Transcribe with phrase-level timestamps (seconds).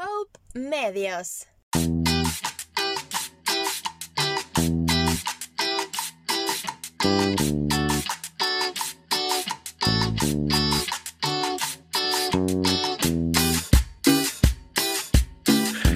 [0.00, 1.48] Hope Medios.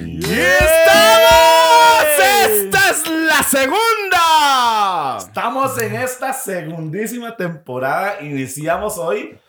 [0.05, 1.23] ¡Y estamos!
[2.19, 5.17] ¡Esta es la segunda!
[5.19, 8.21] Estamos en esta segundísima temporada.
[8.21, 9.39] Iniciamos hoy.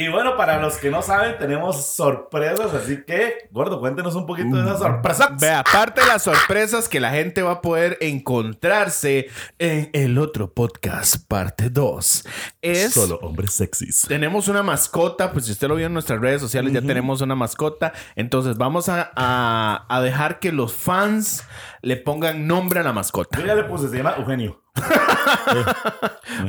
[0.00, 2.72] Y bueno, para los que no saben, tenemos sorpresas.
[2.72, 5.30] Así que, Gordo, cuéntenos un poquito de esas sorpresas.
[5.40, 10.52] Ve, aparte de las sorpresas que la gente va a poder encontrarse en el otro
[10.54, 12.24] podcast, parte 2,
[12.62, 12.92] es...
[12.94, 14.04] Solo hombres sexys.
[14.06, 17.34] Tenemos una mascota, pues si usted lo vio en nuestras redes sociales, ya tenemos una
[17.34, 17.92] mascota.
[18.14, 21.44] Entonces vamos a, a- a dejar que los fans
[21.82, 23.38] le pongan nombre a la mascota.
[23.38, 24.62] Yo ya le puse, se llama Eugenio.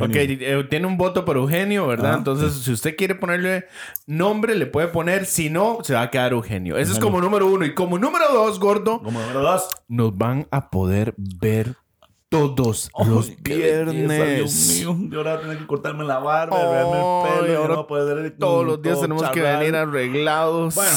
[0.02, 2.14] Ok, eh, tiene un voto por Eugenio, ¿verdad?
[2.14, 3.66] Ah, Entonces, si usted quiere ponerle
[4.06, 5.26] nombre, le puede poner.
[5.26, 6.78] Si no, se va a quedar Eugenio.
[6.78, 7.66] Ese es como número uno.
[7.66, 9.70] Y como número dos, gordo, Como número dos.
[9.88, 11.76] nos van a poder ver
[12.30, 14.78] todos los Ay, qué belleza, viernes.
[14.78, 17.60] Dios mío, yo ahora voy a tener que cortarme la barba, verme el pelo.
[17.62, 19.60] ahora no poder Todos los días tenemos que charral.
[19.60, 20.76] venir arreglados.
[20.76, 20.92] Bueno,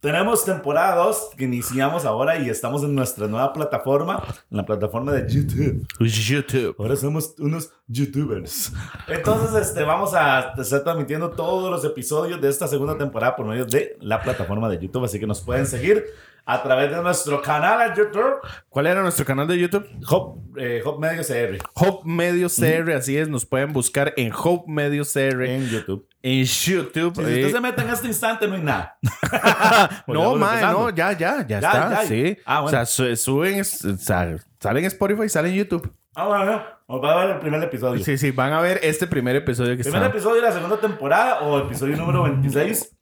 [0.00, 5.12] tenemos temporada 2 que iniciamos ahora y estamos en nuestra nueva plataforma, en la plataforma
[5.12, 5.86] de YouTube.
[6.00, 6.74] YouTube.
[6.78, 8.72] Ahora somos unos youtubers.
[9.08, 13.66] Entonces, este, vamos a estar transmitiendo todos los episodios de esta segunda temporada por medio
[13.66, 15.04] de la plataforma de YouTube.
[15.04, 16.06] Así que nos pueden seguir
[16.44, 18.34] a través de nuestro canal de YouTube,
[18.68, 19.86] ¿Cuál era nuestro canal de YouTube?
[20.08, 24.70] Hop, eh, Hop Medio CR, Hope Medio CR, así es, nos pueden buscar en Hope
[24.70, 26.06] Medio CR en, en YouTube.
[26.22, 27.14] YouTube.
[27.16, 28.98] Si eh, usted se mete en este instante, no hay nada.
[30.06, 31.90] no, Volvemos mae, no, ya, ya, ya, Ya, está.
[32.02, 32.08] ya.
[32.08, 32.36] Sí.
[32.44, 32.66] Ah, bueno.
[32.66, 35.92] O sea, su- suben, salen en Spotify, salen en YouTube.
[36.14, 38.04] Ah, bueno, nos va a ver el primer episodio.
[38.04, 40.76] Sí, sí, van a ver este primer episodio que Primer está episodio de la segunda
[40.78, 42.96] temporada o episodio número 26,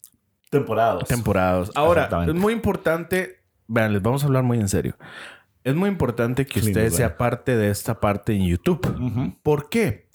[0.51, 1.09] temporada dos.
[1.09, 1.71] temporados.
[1.75, 4.97] Ahora, es muy importante, vean, les vamos a hablar muy en serio.
[5.65, 9.37] Es muy importante que usted sea parte de esta parte en YouTube.
[9.43, 10.09] ¿Por qué?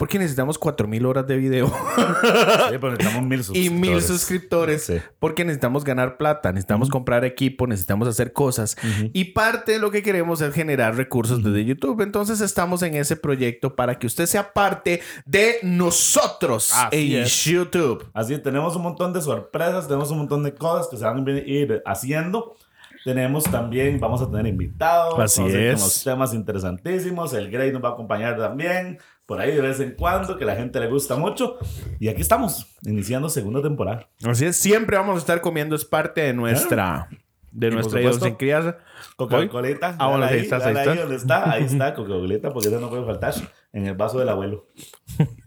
[0.00, 1.66] Porque necesitamos 4000 horas de video
[2.70, 3.80] Sí, pero necesitamos mil y suscriptores.
[3.80, 4.82] mil suscriptores.
[4.84, 4.94] Sí.
[5.18, 8.78] Porque necesitamos ganar plata, necesitamos comprar equipo, necesitamos hacer cosas.
[9.12, 12.00] Y parte de lo que queremos es generar recursos desde YouTube.
[12.00, 17.44] Entonces estamos en ese proyecto para que usted sea parte de nosotros Así en es.
[17.44, 18.08] YouTube.
[18.14, 21.28] Así es, tenemos un montón de sorpresas, tenemos un montón de cosas que se van
[21.28, 22.56] a ir haciendo.
[23.04, 25.18] Tenemos también, vamos a tener invitados.
[25.18, 25.74] Así vamos a es.
[25.74, 27.32] Con los temas interesantísimos.
[27.32, 28.98] El Grey nos va a acompañar también.
[29.30, 31.56] Por ahí de vez en cuando, que la gente le gusta mucho.
[32.00, 34.08] Y aquí estamos, iniciando segunda temporada.
[34.24, 37.08] Así es, siempre vamos a estar comiendo, es parte de nuestra,
[37.52, 38.78] de Y nuestra idiosincrasia.
[39.14, 39.94] Coca-Colita.
[40.00, 40.94] Ah, bueno, ahí, ahí está, ahí ahí está.
[40.96, 43.32] donde está, ahí está Coca-Colita, porque eso no puede faltar
[43.72, 44.66] en el vaso del abuelo.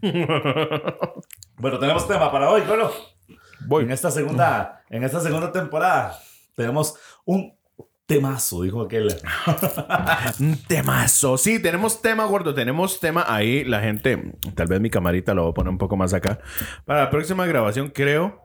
[1.58, 2.90] bueno, tenemos tema para hoy, bueno.
[3.66, 3.84] Voy.
[3.84, 6.18] En esta segunda, en esta segunda temporada
[6.56, 6.94] tenemos
[7.26, 7.54] un
[8.06, 9.08] temazo, dijo aquel.
[10.40, 11.36] Un temazo.
[11.38, 12.54] Sí, tenemos tema, gordo.
[12.54, 13.64] Tenemos tema ahí.
[13.64, 16.38] La gente, tal vez mi camarita lo voy a poner un poco más acá.
[16.84, 18.40] Para la próxima grabación, creo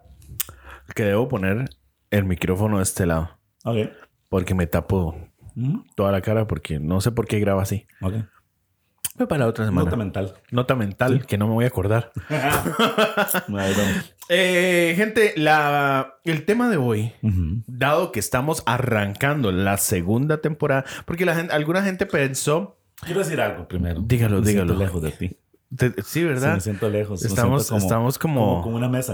[0.95, 1.69] que debo poner
[2.09, 3.37] el micrófono de este lado.
[3.63, 3.89] Ok.
[4.29, 5.15] Porque me tapo
[5.55, 7.85] Mm, toda la cara porque no sé por qué graba así.
[8.01, 8.13] ok.
[9.27, 9.85] Para otra semana.
[9.89, 9.97] Nota
[10.51, 11.11] Nota, mental.
[11.11, 12.11] mental, que no me voy a acordar.
[13.47, 14.13] Vamos.
[14.29, 17.13] Eh, gente, la, el tema de hoy,
[17.67, 23.39] dado que estamos arrancando la segunda temporada, porque la gente, alguna gente pensó, Quiero decir
[23.39, 24.01] algo primero.
[24.01, 24.73] Dígalo, Me dígalo.
[24.75, 25.37] lejos de ti.
[25.79, 26.55] sí, Sí, ¿verdad?
[26.55, 27.23] me siento lejos.
[27.23, 28.61] Estamos- siento estamos como- como...
[28.63, 29.13] como una mesa.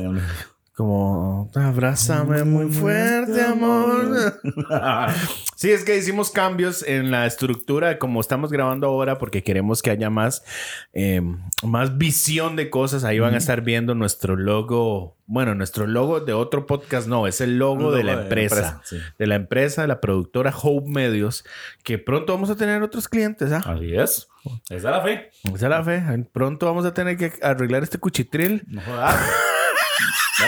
[0.76, 4.42] Como, abrázame muy fuerte, amor.
[5.56, 9.90] Sí, es que hicimos cambios en la estructura como estamos grabando ahora porque queremos que
[9.90, 10.44] haya más,
[10.92, 11.22] eh,
[11.64, 13.06] más visión de cosas.
[13.06, 15.16] Ahí van a estar viendo nuestro logo.
[15.28, 18.82] Bueno, nuestro logo de otro podcast no, es el logo, de la empresa.
[18.84, 18.98] sí.
[19.18, 21.46] De la empresa, de la productora Hope Medios,
[21.84, 23.50] que pronto vamos a tener otros clientes.
[23.54, 23.64] ¿ah?
[23.66, 24.28] Así es.
[24.70, 25.32] Esa es la fe.
[25.46, 26.04] Esa es la fe.
[26.34, 28.64] Pronto vamos a tener que arreglar este cuchitril.
[28.68, 29.16] No jodas.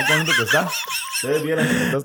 [0.06, 0.68] Que está.
[1.16, 2.00] Ustedes vieron que.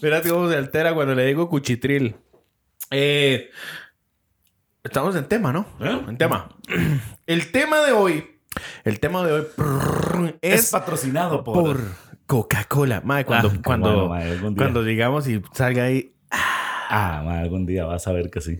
[0.00, 2.16] Fíjate cómo se altera cuando le digo cuchitril.
[2.90, 3.50] Eh,
[4.84, 5.66] estamos en tema, ¿no?
[5.80, 6.04] ¿Eh?
[6.08, 6.48] En tema.
[7.26, 8.40] El tema de hoy.
[8.84, 9.46] El tema de hoy
[10.40, 11.54] Es, es, patrocinado por.
[11.54, 11.80] por
[12.26, 13.02] Coca-Cola.
[13.04, 16.14] Madre, cuando, Ah, qué cuando, bueno, madre, cuando digamos y salga ahí.
[16.30, 18.58] Ah, ma, algún día vas a ver que sí.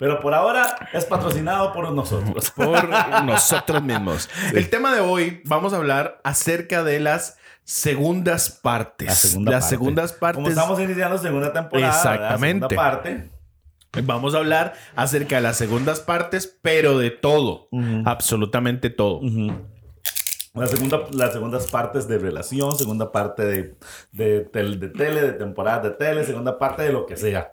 [0.00, 2.50] Pero por ahora es patrocinado por nosotros.
[2.56, 2.88] por
[3.24, 4.28] nosotros mismos.
[4.54, 9.06] El tema de hoy vamos a hablar acerca de las segundas partes.
[9.08, 9.76] La segunda las parte.
[9.76, 10.36] segundas partes.
[10.36, 11.88] Como estamos iniciando segunda temporada.
[11.94, 12.66] Exactamente.
[12.68, 13.30] Segunda parte.
[14.04, 17.68] Vamos a hablar acerca de las segundas partes, pero de todo.
[17.70, 18.02] Ujú.
[18.06, 19.18] Absolutamente todo.
[19.18, 19.52] Ujú.
[20.54, 23.76] La segunda, las segundas partes de relación, segunda parte de,
[24.12, 27.52] de, tel- de tele, de temporada de tele, segunda parte de lo que sea.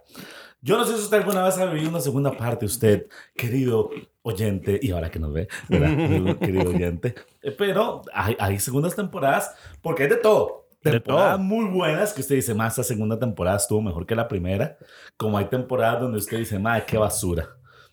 [0.62, 3.90] Yo no sé si usted alguna vez ha vivido una segunda parte, usted, querido
[4.24, 6.38] oyente, y ahora que nos ve, ¿verdad?
[6.40, 7.16] querido oyente.
[7.42, 10.68] Eh, Pero hay, hay segundas temporadas, porque hay de todo.
[10.82, 14.78] Temporadas muy buenas que usted dice, más esta segunda temporada estuvo mejor que la primera.
[15.18, 17.50] Como hay temporadas donde usted dice, más qué basura.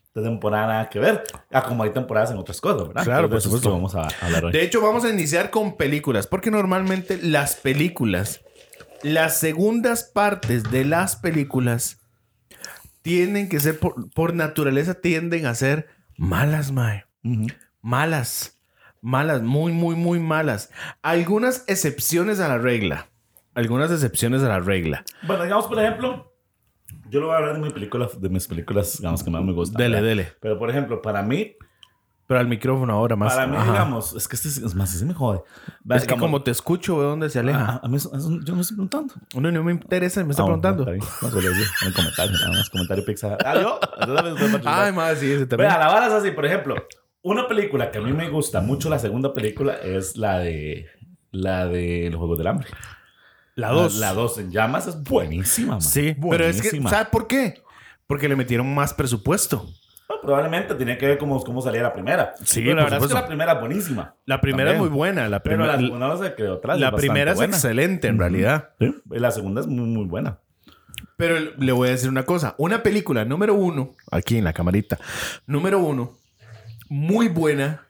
[0.06, 1.24] Esta temporada nada que ver.
[1.50, 3.04] Ah, como hay temporadas en otras cosas, ¿verdad?
[3.04, 3.70] Claro, por supuesto.
[3.72, 4.52] vamos a hablar hoy.
[4.52, 8.42] De hecho, vamos a iniciar con películas, porque normalmente las películas,
[9.02, 12.00] las segundas partes de las películas,
[13.04, 17.04] tienden que ser, por, por naturaleza, tienden a ser malas, mae.
[17.22, 17.48] Ujú.
[17.82, 18.58] Malas.
[19.02, 20.70] Malas, muy, muy, muy malas.
[21.02, 23.10] Algunas excepciones a la regla.
[23.54, 25.04] Algunas excepciones a la regla.
[25.26, 26.32] Bueno, digamos, por ejemplo,
[27.10, 29.52] yo lo voy a hablar de, mi película, de mis películas, digamos, que más me
[29.52, 29.76] gustan.
[29.76, 30.08] Dele, ¿verdad?
[30.08, 30.32] dele.
[30.40, 31.56] Pero, por ejemplo, para mí,
[32.26, 33.34] Pero al micrófono ahora más.
[33.34, 33.70] para mí, Ajá.
[33.70, 35.42] digamos, es que este es, es más, ese me jode.
[35.90, 37.64] Es que como te escucho, veo dónde se aleja.
[37.64, 39.12] a, a mí eso- eso- yo me estoy preguntando.
[39.34, 40.86] No, no me interesa, me está Ah, preguntando.
[40.86, 43.36] No, solo decir, en el comentario, nada más, comentario pizza.
[43.44, 43.78] Ah, yo.
[44.64, 45.68] Ay, más sí, ese también.
[45.68, 46.76] Vea, la vara es así, por ejemplo,
[47.22, 50.86] una película que a mí me gusta mucho, la segunda película, es la de
[51.30, 52.68] la de Los Juegos del Hambre.
[53.56, 53.96] La 2.
[53.96, 55.82] La 2 en llamas es buenísima, man.
[55.82, 56.90] Sí, pero es que, Buenísima.
[56.90, 57.62] ¿sabes por qué?
[58.06, 59.66] Porque le metieron más presupuesto.
[60.14, 62.34] Bueno, probablemente tiene que ver cómo, cómo salía la primera.
[62.44, 64.14] Sí, pero la verdad es que la primera es buenísima.
[64.26, 64.84] La primera También.
[64.84, 65.28] es muy buena.
[65.28, 66.78] La, Pero primera la segunda no se quedó atrás.
[66.78, 67.54] la bastante primera es buena.
[67.56, 68.70] excelente, en realidad.
[68.78, 70.38] Sí, La segunda es muy, muy buena.
[71.16, 72.54] Pero le voy a decir una cosa.
[72.58, 74.98] Una película número uno, aquí en la camarita,
[75.46, 76.18] número uno,
[76.88, 77.86] muy buena.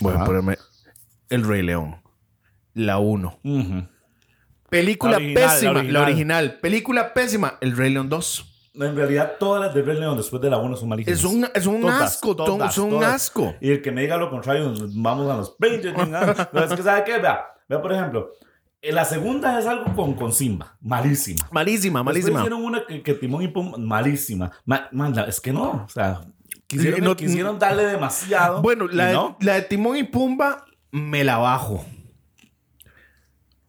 [0.00, 0.24] Voy a Ajá.
[0.24, 0.56] ponerme
[1.28, 1.96] El Rey León.
[2.74, 3.38] La uno.
[4.70, 5.72] Película La original, la pésima.
[5.72, 6.02] La original.
[6.04, 6.58] original.
[6.60, 7.54] Película pésima.
[7.60, 8.54] El Rey León 2.
[8.80, 11.18] En realidad, todas las de Rey León después de la 1 son malísimas.
[11.18, 12.36] Es un, es un Todas, asco.
[12.36, 13.14] to- todas, son un todas.
[13.14, 13.54] asco.
[13.60, 15.92] Y el que me diga lo contrario, vamos a los 20.
[16.52, 17.18] No, es que, ¿sabe qué?
[17.18, 18.30] Vea, vea, por ejemplo,
[18.80, 20.76] en la segunda es algo con, con Simba.
[20.80, 21.48] Malísima.
[21.50, 22.40] Malísima, Después malísima.
[22.40, 24.52] hicieron una que, que Timón y Pumba, malísima.
[24.64, 26.20] Ma- man, la- es que no, o sea,
[26.68, 28.62] quisieron, no- quisieron darle demasiado.
[28.62, 29.36] Bueno, la, de- no.
[29.40, 31.84] la de Timón y Pumba me la bajo.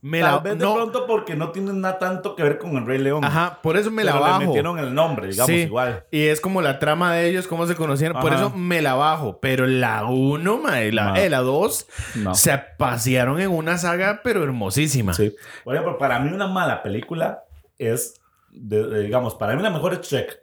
[0.01, 2.77] Me Tal la vez de no, pronto porque no tienen nada tanto que ver con
[2.77, 3.23] el Rey León.
[3.25, 4.45] Ajá, por eso me la Pero le bajo.
[4.45, 6.05] metieron el nombre, digamos, Sí, igual.
[6.09, 8.21] Y es como la trama de ellos, cómo se conocieron.
[8.21, 9.39] Por eso me la bajo.
[9.41, 10.61] Pero la 1,
[10.91, 11.15] la, No.
[11.17, 12.33] eh, la 2, No.
[12.33, 15.13] se pasearon en una saga, pero hermosísima.
[15.13, 15.35] Sí.
[15.65, 17.43] Por ejemplo, para mí una mala película
[17.77, 18.13] es,
[18.51, 20.39] de- de- digamos, para mí la mejor es Shrek.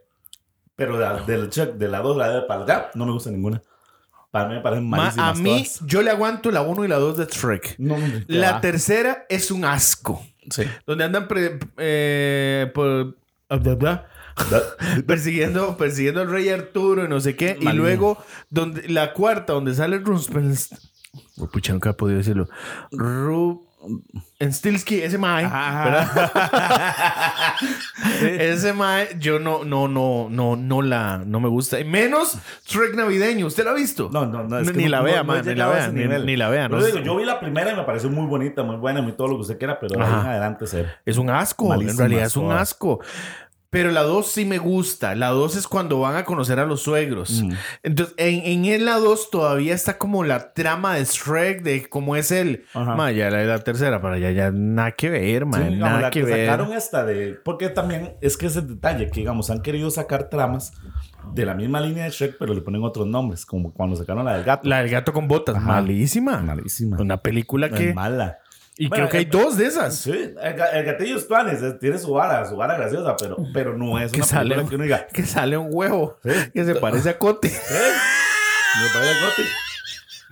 [0.75, 3.59] Pero la, del Shrek, de la 2, la de para allá, no me gusta ninguna.
[4.37, 5.81] Para mí me parecen Ma- malísimas a mí, todas.
[5.87, 7.75] yo le aguanto la 1 y la 2 de Shrek.
[7.79, 7.95] No,
[8.27, 8.61] La va.
[8.61, 10.23] tercera es un asco.
[10.49, 10.63] Sí.
[10.85, 13.17] Donde andan pre- eh, por-
[13.49, 14.07] ah, bla, bla,
[15.07, 17.57] persiguiendo, persiguiendo al rey Arturo y no sé qué.
[17.59, 18.17] Y luego,
[18.49, 20.77] donde, la cuarta, donde sale Rumpelstiltskin.
[21.39, 22.47] Oh, pucha, nunca he podido decirlo.
[23.79, 25.45] Rumpelstiltskin, ese mae.
[28.21, 31.79] Ese mae, yo no, no, no, no, no la, no me gusta.
[31.79, 33.45] Y menos Shrek navideño.
[33.47, 34.09] ¿Usted lo ha visto?
[34.11, 34.59] No, no, no.
[34.59, 36.83] Es Ni- que ni no- la vea, no ni la vea, ni- la vea, no
[36.83, 39.35] digo, yo vi la primera y me pareció muy bonita, muy buena, muy todo lo
[39.35, 40.89] que usted quiera, pero ahí en adelante cero.
[41.05, 41.73] Es un asco.
[41.73, 42.99] En realidad es un asco.
[43.77, 45.13] Pero la 2 sí me gusta.
[45.13, 47.43] La 2 es cuando van a conocer a los suegros.
[47.43, 47.51] Mm.
[47.83, 52.31] Entonces, en, en la 2 todavía está como la trama de Shrek, de cómo es
[52.31, 52.65] él.
[52.73, 52.95] Ajá.
[52.95, 55.61] Ma, ya la, la tercera, para allá ya nada que ver, man.
[55.61, 56.47] Sí, digamos, nada la que, que ver.
[56.47, 57.39] sacaron esta de...
[57.45, 60.73] Porque también es que ese detalle que, digamos, han querido sacar tramas
[61.35, 64.37] de la misma línea de Shrek, pero le ponen otros nombres, como cuando sacaron la
[64.37, 64.67] del gato.
[64.67, 65.55] La del gato con botas.
[65.55, 65.67] Ajá.
[65.67, 66.41] Malísima.
[66.41, 66.97] Malísima.
[66.99, 67.89] Una película que.
[67.89, 68.39] Es mala.
[68.77, 69.95] Y Bueno, creo que hay eh, dos de esas.
[69.97, 73.77] Sí, el, ga- el gatillo Spanes eh, tiene su vara, su vara graciosa, pero, pero
[73.77, 76.29] no es Que una sale, película que uno diga, que sale un huevo Sí.
[76.53, 77.47] que se parece a Cote.
[77.47, 77.51] ¿eh?
[78.81, 79.41] Me parece corte.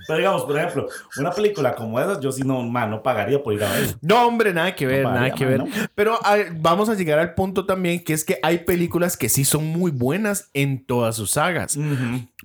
[0.07, 0.87] Pero digamos, por ejemplo,
[1.17, 3.95] una película como esa, yo sí no, man, no pagaría por ir a ver.
[4.01, 5.59] No, hombre, nada que ver, No nada que man, ver.
[5.61, 5.87] ¿no?
[5.95, 9.45] Pero a- vamos a llegar al punto también que es que hay películas que sí
[9.45, 11.79] son muy buenas en todas sus sagas.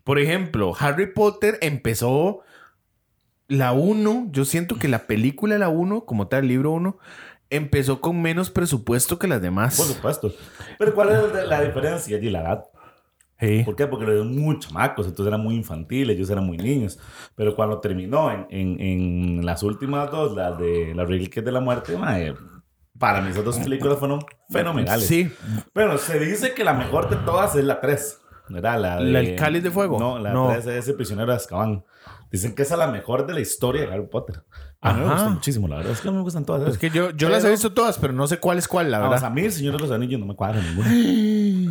[0.05, 2.41] Por ejemplo, Harry Potter empezó
[3.51, 4.29] la 1.
[4.31, 6.97] Yo siento que la película la 1, como tal, el libro 1,
[7.51, 9.75] empezó con menos presupuesto que las Por demás.
[9.75, 10.33] supuesto.
[10.79, 12.31] Pero ¿cuál es la diferencia allí?
[12.31, 12.65] La edad.
[13.41, 13.63] Sí.
[13.65, 13.87] ¿Por qué?
[13.87, 16.99] Porque dieron muy chamacos, entonces eran muy infantiles, ellos eran muy niños.
[17.35, 21.61] Pero cuando terminó en, en, en las últimas dos, las de Las Reliquias de la
[21.61, 22.35] Muerte, mae,
[22.99, 25.07] para mí esas dos películas fueron fenomenales.
[25.07, 25.33] Sí.
[25.75, 28.21] Bueno, se dice que la mejor de todas es la 3.
[28.51, 28.79] ¿Verdad?
[28.81, 29.05] La de...
[29.05, 29.99] ¿La del Cáliz de Fuego?
[29.99, 30.49] No, la No.
[30.53, 31.83] 3 es El prisionero de Azkaban.
[32.31, 34.45] Dicen que esa es la mejor de la historia de Harry Potter.
[34.81, 35.15] A mí me Ajá.
[35.15, 35.93] gusta muchísimo, la verdad.
[35.93, 36.69] Es que a mí me gustan todas.
[36.71, 38.91] Es que yo, yo las he Pero- visto todas, pero no sé cuál es cuál,
[38.91, 39.25] la verdad.
[39.25, 40.89] a mí el Señor de los Anillos no me cuadra ninguna.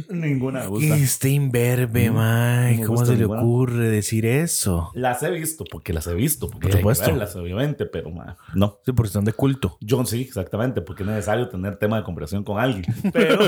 [0.09, 0.95] Ninguna me gusta.
[0.95, 4.91] Este imberbe, me ¿Cómo se le ocurre decir eso?
[4.93, 7.05] Las he visto, porque las he visto, porque Por hay que supuesto.
[7.11, 8.79] verlas, obviamente, pero ma, no.
[8.85, 9.77] Sí, porque son de culto.
[9.87, 12.85] John sí, exactamente, porque es necesario tener tema de conversación con alguien.
[13.13, 13.39] Pero,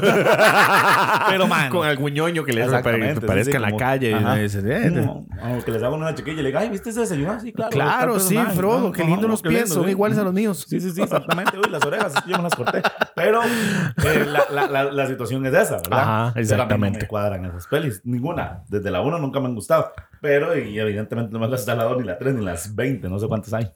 [1.29, 4.11] pero man, Con algún ñoño que le parezca sí, en la calle.
[4.11, 4.35] y ajá.
[4.35, 7.39] dice, eh, que les hago una chiquilla y le diga, ay, ¿viste ese desayuno?
[7.39, 7.71] Sí, claro.
[7.71, 8.37] Claro, sí.
[8.55, 10.65] Frodo, Ah, qué lindo los pies, son iguales a los míos.
[10.67, 11.57] Sí, sí, sí, exactamente.
[11.57, 12.81] Uy, las orejas, yo me las corté.
[13.23, 15.99] Pero eh, la, la, la, la situación es esa, ¿verdad?
[15.99, 16.99] Ajá, mí no exactamente.
[17.01, 18.01] me cuadran esas pelis.
[18.03, 18.63] Ninguna.
[18.67, 19.91] Desde la 1 nunca me han gustado.
[20.21, 23.09] Pero, y evidentemente no me gusta la 2, ni la 3, ni las 20.
[23.09, 23.71] No sé cuántas hay.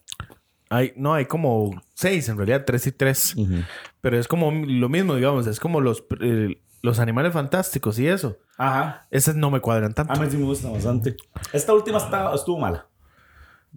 [0.70, 3.36] Hay, no, hay como seis, en realidad, tres y tres.
[4.02, 8.38] Pero es como lo mismo, digamos, es como los, eh, los animales fantásticos y eso.
[8.58, 9.06] Ajá.
[9.12, 10.14] Esas no me cuadran tanto.
[10.14, 11.16] A mí sí me gusta bastante.
[11.54, 12.88] Esta última está- estuvo mala.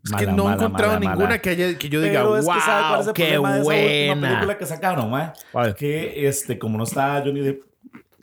[0.04, 1.38] Es que Mala, no he encontrado mala, ninguna mala.
[1.40, 3.54] Que, haya, que yo diga, Pero es que ¿sabe cuál es wow, el qué problema
[3.54, 4.28] de esa última buena.
[4.28, 5.32] película que sacaron, mae?
[5.52, 5.74] ¿Cuál?
[5.74, 7.62] Que este, como no está Johnny Depp,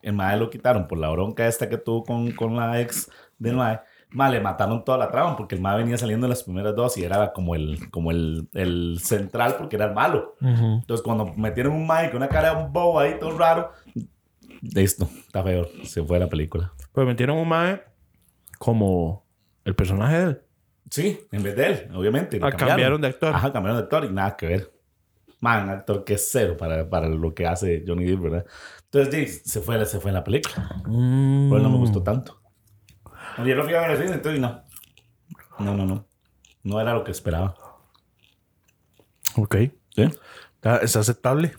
[0.01, 3.55] el mae lo quitaron por la bronca esta que tuvo con, con la ex del
[3.55, 3.79] mae.
[4.11, 6.97] Mae, le mataron toda la trama porque el mae venía saliendo en las primeras dos
[6.97, 10.35] y era como el, como el, el central porque era el malo.
[10.39, 10.75] Ujú.
[10.79, 13.71] Entonces, cuando metieron un mae con una cara de un bobo ahí, todo raro,
[14.61, 15.67] listo, está feo.
[15.83, 16.71] Se fue la película.
[16.93, 17.81] Pues metieron un mae
[18.57, 19.25] como
[19.65, 20.41] el personaje de él.
[20.89, 22.39] Sí, en vez de él, obviamente.
[22.41, 23.33] Ah, cambiaron de actor.
[23.35, 24.71] Ajá, cambiaron de actor y nada que ver.
[25.39, 28.45] Man, un actor que es cero para, para lo que hace Johnny Depp, ¿verdad?
[28.91, 30.69] Entonces, sí, se fue, se fue la película.
[30.85, 31.49] Mm.
[31.49, 32.41] Pero no me gustó tanto.
[33.37, 34.63] Yo lo fui a ver al cine, entonces no.
[35.59, 36.07] No, no, no.
[36.63, 37.55] No era lo que esperaba.
[39.35, 39.55] Ok.
[39.95, 40.09] ¿Sí?
[40.55, 41.53] Está, es aceptable.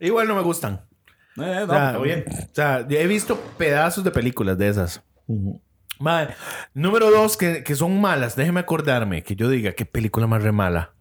[0.00, 0.84] Igual no me gustan.
[1.36, 2.24] Eh, no, O sea, está bien.
[2.28, 5.02] O sea, he visto pedazos de películas de esas.
[6.02, 6.28] Mae,
[6.74, 8.34] número dos, que, que son malas.
[8.36, 10.92] Déjeme acordarme que yo diga qué película más re mala.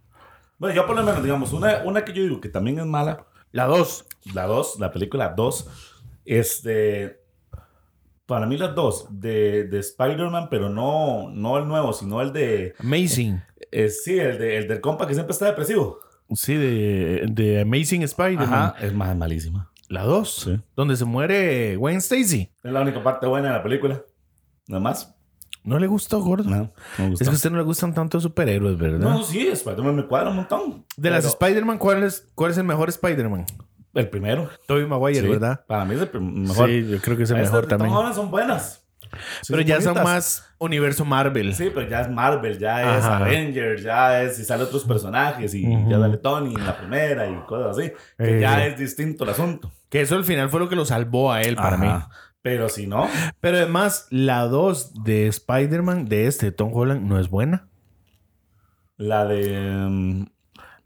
[0.59, 3.25] Bueno, yo por lo menos, digamos, una, una que yo digo que también es mala,
[3.51, 4.05] La dos.
[4.33, 5.67] la 2, la película 2,
[6.25, 7.19] este,
[8.27, 12.75] para mí las dos, de, de Spider-Man, pero no, no el nuevo, sino el de,
[12.79, 13.41] Amazing.
[13.71, 15.99] eh, sí, el, de, el del compa que siempre está depresivo.
[16.33, 18.75] Sí, de, de Amazing Spider-Man.
[18.79, 19.69] Es más malísima.
[19.89, 20.33] La dos.
[20.45, 20.57] Sí.
[20.77, 22.49] Donde se muere Gwen Stacy.
[22.63, 24.01] Es la única parte buena de la película.
[24.71, 25.13] Nada más.
[25.63, 26.49] No le gustó, gordo.
[26.49, 27.23] No, no me gustó.
[27.23, 28.97] Es que a usted no le gustan tanto superhéroes, ¿verdad?
[28.99, 30.85] No, sí, Spider-Man me cuadra un montón.
[30.97, 33.45] de las Spider-Man, ¿cuál es, ¿cuál es el mejor Spider-Man?
[33.93, 34.49] El primero.
[34.67, 35.63] Tobey Maguire, Sí, ¿verdad?
[35.67, 36.69] Para mí es el mejor.
[36.69, 37.93] Sí, yo creo que es el Estas mejor también.
[37.93, 38.77] Holland son buenas.
[39.41, 41.53] Sí, Pero ya son más universo Marvel.
[41.53, 43.17] Sí, pero ya es Marvel, ya es Ajá.
[43.17, 45.89] Avengers, ya es y sale otros personajes y Ujú.
[45.91, 47.91] ya sale Tony en la primera y cosas así.
[48.17, 48.39] Que Eh.
[48.41, 49.69] ya es distinto el asunto.
[49.89, 51.89] Que eso al final fue lo que lo salvó a él para mí.
[52.41, 53.07] Pero si no,
[53.39, 57.67] Pero además, la 2 de Spider-Man, de este, Tom Holland, no es buena.
[58.97, 60.25] la de mm,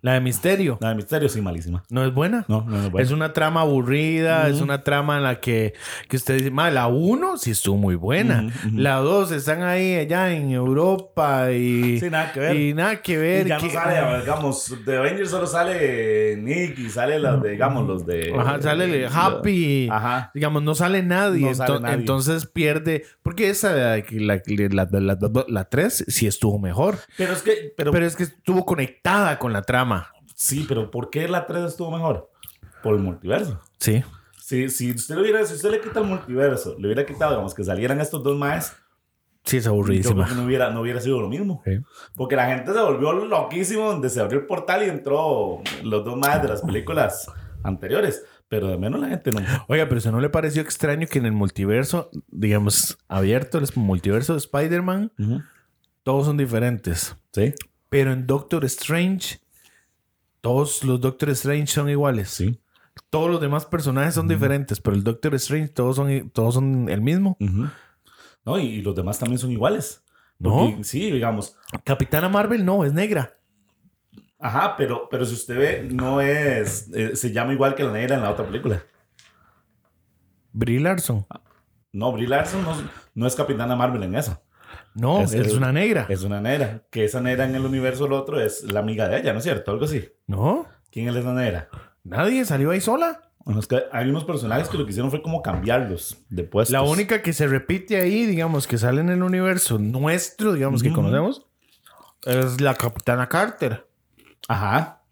[0.06, 1.84] La de Misterio, la de Misterio sí malísima.
[1.90, 2.46] no es buena.
[2.48, 3.04] No, no, no es buena.
[3.06, 5.74] Es una trama aburrida, es una trama en la que,
[6.08, 8.48] que usted dice, "Ma, la 1 sí estuvo muy buena.
[8.72, 12.56] La 2 están ahí allá en Europa y, Sí, nada que ver.
[12.56, 13.48] y nada que ver.
[13.48, 17.88] Y ya no sale, digamos, de Avengers solo sale Nick y sale los de, digamos,
[17.88, 18.32] los de...
[18.38, 19.90] Ajá, sale Happy.
[19.92, 20.30] Ajá.
[20.36, 21.48] Digamos, no sale nadie.
[21.48, 21.96] No sale ento- nadie.
[21.96, 23.06] Entonces pierde.
[23.24, 24.88] Porque esa, la 3 la,
[25.48, 27.00] la, sí estuvo mejor.
[27.18, 29.95] Pero es que, pero, Pero es que estuvo conectada con la trama.
[30.36, 32.30] Sí, pero ¿por qué la 3 estuvo mejor?
[32.84, 33.60] Por el multiverso.
[33.80, 34.04] Sí.
[34.40, 37.64] Si, si usted hubiera, si usted le quita el multiverso, le hubiera quitado, digamos, que
[37.64, 38.76] salieran estos dos más,
[39.44, 40.28] Sí, es aburridísima.
[40.36, 41.62] no hubiera, no hubiera sido lo mismo.
[41.66, 41.78] Sí.
[42.16, 46.18] Porque la gente se volvió loquísimo donde se abrió el portal y entró los dos
[46.18, 47.28] más de las películas
[47.64, 48.24] anteriores.
[48.48, 49.40] Pero de menos la gente no.
[49.68, 54.34] Oiga, pero ¿eso no le pareció extraño que en el multiverso, digamos, abierto, el multiverso
[54.34, 55.12] de Spider-Man,
[56.04, 57.16] todos son diferentes?
[57.32, 57.54] Sí,
[57.90, 59.40] Pero en Doctor Strange,
[60.46, 62.30] todos los Doctor Strange son iguales.
[62.30, 62.62] sí.
[63.10, 67.02] Todos los demás personajes son diferentes, pero el Doctor Strange todos son, todos son el
[67.02, 67.36] mismo.
[68.46, 70.04] No, y, y los demás también son iguales.
[70.38, 70.68] ¿No?
[70.70, 71.58] Porque, Sí, digamos.
[71.84, 73.38] Capitana Marvel no, es negra.
[74.38, 76.90] Ajá, pero, pero si usted ve, no es.
[76.94, 78.84] eh, se llama igual que la negra en la otra película.
[80.54, 81.26] Brie Larson.
[81.92, 82.76] No, Brie Larson no,
[83.16, 84.42] no es Capitana Marvel en esa.
[84.96, 86.06] No, es, una negra.
[86.10, 86.84] Es una negra.
[86.90, 89.44] Que esa negra en el universo, el otro es la amiga de ella, ¿no es
[89.44, 89.72] cierto?
[89.72, 90.08] Algo así.
[90.26, 91.70] No, ¿Quién es la negra?
[92.04, 93.22] nadie salió ahí sola.
[93.92, 96.72] Hay unos personajes que lo que hicieron fue como cambiarlos de puestos.
[96.72, 100.92] La única que se repite ahí, digamos, que sale en el universo nuestro, digamos, que
[100.92, 101.46] conocemos,
[102.24, 103.88] es la Capitana Carter.
[104.48, 105.04] Ajá.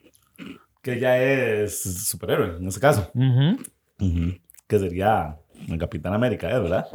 [0.82, 3.12] Que ella es superhéroe, en ese caso.
[3.13, 3.58] Ujú,
[4.00, 4.34] Ujú.
[4.68, 5.38] Que sería
[5.68, 6.60] el Capitán América, ¿eh?
[6.60, 6.88] ¿verdad?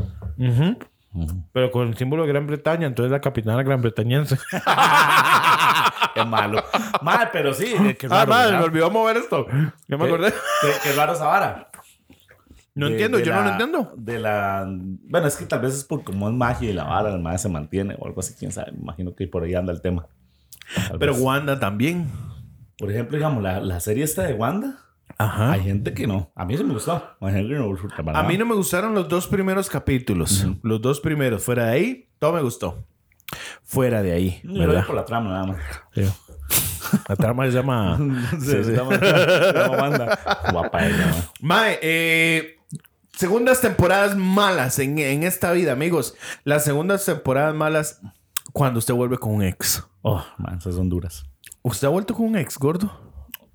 [1.52, 4.36] Pero con el símbolo de Gran Bretaña, entonces la Capitana Gran Bretañense.
[6.14, 6.62] Qué malo.
[7.02, 7.74] Mal, pero sí.
[7.98, 8.58] Qué ah, madre, ¿verdad?
[8.58, 9.46] me olvidó mover esto.
[9.88, 10.32] Ya me acordé.
[10.60, 11.70] Qué, qué raro esa vara.
[12.74, 13.92] No de- entiendo, de yo no lo entiendo.
[13.96, 14.64] De la.
[14.68, 17.38] Bueno, es que tal vez es por como es magia y la vara, el magia
[17.38, 18.72] se mantiene o algo así, quién sabe.
[18.72, 20.06] Me imagino que por ahí anda el tema.
[20.88, 21.22] Tal Pero vez.
[21.22, 22.08] Wanda también.
[22.78, 24.78] Por ejemplo, digamos, la, la serie esta de Wanda.
[25.16, 25.52] Ajá.
[25.52, 26.30] Hay gente que no.
[26.34, 27.02] A mí sí me gustó.
[27.20, 27.74] Hay gente que no
[28.04, 28.28] para A nada.
[28.28, 30.46] mí no me gustaron los dos primeros capítulos.
[30.62, 31.42] Los dos primeros.
[31.42, 32.84] Fuera de ahí, todo me gustó.
[33.64, 34.86] Fuera de ahí, Yo lo ¿verdad?
[34.86, 35.58] por la trama nada más.
[37.08, 37.98] La trama se llama...
[38.40, 38.72] Sí, sí.
[38.72, 40.18] Trama- trama Wanda.
[40.52, 41.14] Guapa ella.
[41.42, 42.56] Mae, eh,
[43.12, 46.14] segundas temporadas malas en, en esta vida, amigos.
[46.44, 48.00] Las segundas temporadas malas
[48.52, 49.84] cuando usted vuelve con un ex.
[50.02, 51.26] Oh, man, esas son duras.
[51.62, 52.90] ¿Usted ha vuelto con un ex, gordo?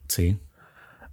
[0.07, 0.39] Sí.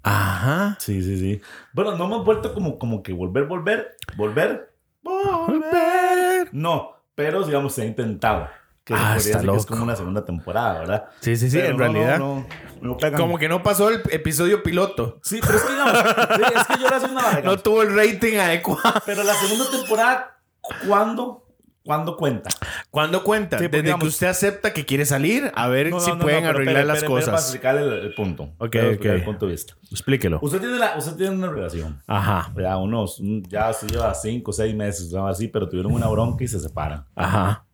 [0.02, 0.76] Ajá.
[0.80, 1.40] Sí, sí, sí.
[1.72, 4.72] Bueno, no hemos vuelto como, como que volver, volver, volver.
[5.02, 6.48] Volver.
[6.52, 8.48] No, pero digamos, se ha intentado.
[8.84, 9.66] Que Ah, está decir que es loco.
[9.66, 11.04] como una segunda temporada, ¿verdad?
[11.20, 12.18] Sí, sí, sí, Pero en no, realidad.
[12.18, 12.46] No,
[12.80, 12.96] no.
[13.16, 15.20] Como que no pasó el episodio piloto.
[15.22, 15.92] Sí, pero es que digamos,
[16.36, 19.00] sí, es que yo hacía una No tuvo el rating adecuado.
[19.04, 20.38] Pero la segunda temporada,
[20.86, 21.46] ¿cuándo?
[21.82, 22.50] ¿Cuándo cuenta?
[22.90, 23.56] ¿Cuándo cuenta?
[23.58, 26.10] Sí, porque Desde digamos- que usted acepta que quiere salir, a ver No, no, si
[26.12, 27.50] no, pueden pero arreglar espere, las espere, espere Para cosas.
[27.54, 28.42] explicarle el, el punto.
[28.58, 29.18] Ok, Para explicar ok.
[29.18, 29.74] El punto de vista.
[29.90, 30.38] Explíquelo.
[30.42, 32.02] Usted tiene, la, usted tiene una relación.
[32.06, 32.52] Ajá.
[32.56, 36.06] Ya unos, un- ya se lleva cinco o seis meses, algo así, pero tuvieron una
[36.08, 37.06] bronca y se separan.
[37.16, 37.64] Ajá.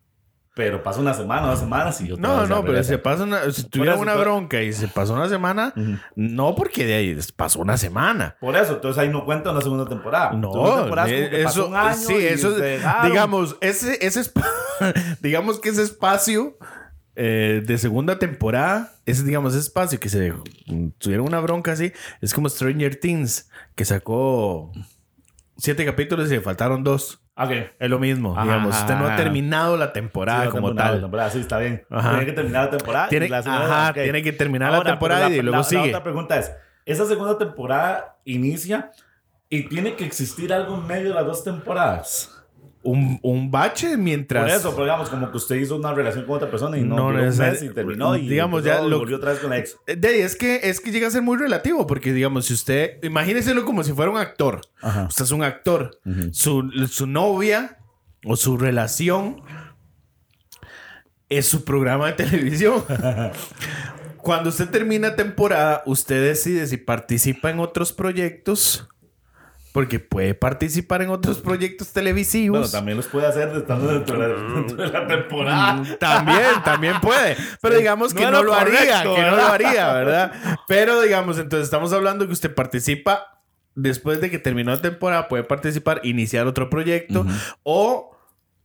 [0.57, 3.53] Pero pasa una semana, dos semanas y yo No, no, pero se pasa una.
[3.53, 5.99] Si tuviera una bronca y se pasó una semana, Ujú.
[6.15, 8.39] no porque de ahí pasó una semana.
[8.41, 10.33] Por eso, entonces ahí no cuenta una segunda temporada.
[10.33, 13.11] No, temporada es eh, pasó eso, un año sí, eso, dejaron.
[13.11, 14.23] digamos, ese, ese,
[15.21, 16.57] digamos que ese espacio
[17.17, 20.33] eh, de segunda temporada, ese, digamos, ese espacio que se
[20.97, 24.73] tuvieron una bronca así, es como Stranger Things, que sacó
[25.59, 27.21] siete capítulos y le faltaron dos.
[27.39, 27.51] Ok.
[27.79, 30.91] Es lo mismo, Ajá, digamos, ajá, usted no ha terminado la temporada Sí, como temporada,
[30.91, 31.01] la tal.
[31.03, 31.85] temporada, sí, está bien.
[31.91, 32.11] Ajá.
[32.11, 33.09] Tiene que terminar la temporada.
[33.09, 33.95] Tiene, la ajá, ok.
[33.95, 35.83] tiene que terminar la temporada y luego la, sigue.
[35.83, 36.53] La otra pregunta es,
[36.87, 38.91] esa segunda temporada inicia
[39.51, 42.36] y tiene que existir algo en medio de las dos temporadas.
[42.87, 44.45] Un, un bache mientras...
[44.45, 46.97] Por eso, pero digamos, como que usted hizo una relación con otra persona y no,
[46.97, 49.77] No un mes y terminó y digamos, ya lo- volvió otra vez con la ex.
[49.87, 53.03] Eh, De es que, es que llega a ser muy relativo, porque digamos, si usted,
[53.03, 54.61] imagíneselo como si fuera un actor.
[54.81, 55.07] Ajá.
[55.09, 55.99] Usted es un actor.
[56.33, 57.79] Su, su novia
[58.25, 59.43] o su relación
[61.29, 62.85] es su programa de televisión.
[64.19, 68.89] Cuando usted termina temporada, usted decide si participa en otros proyectos,
[69.77, 72.61] porque puede participar en otros proyectos televisivos.
[72.61, 75.75] Bueno, también los puede hacer estando dentro de la, dentro de la temporada.
[75.75, 77.37] Mm, También, también puede.
[77.61, 79.53] Pero digamos que no, lo haría, que no lo ¿verdad?
[79.53, 80.33] haría, ¿verdad?
[80.67, 83.43] Pero digamos, entonces estamos hablando que usted participa
[83.75, 87.27] después de que terminó la temporada, puede participar, iniciar otro proyecto
[87.63, 88.17] o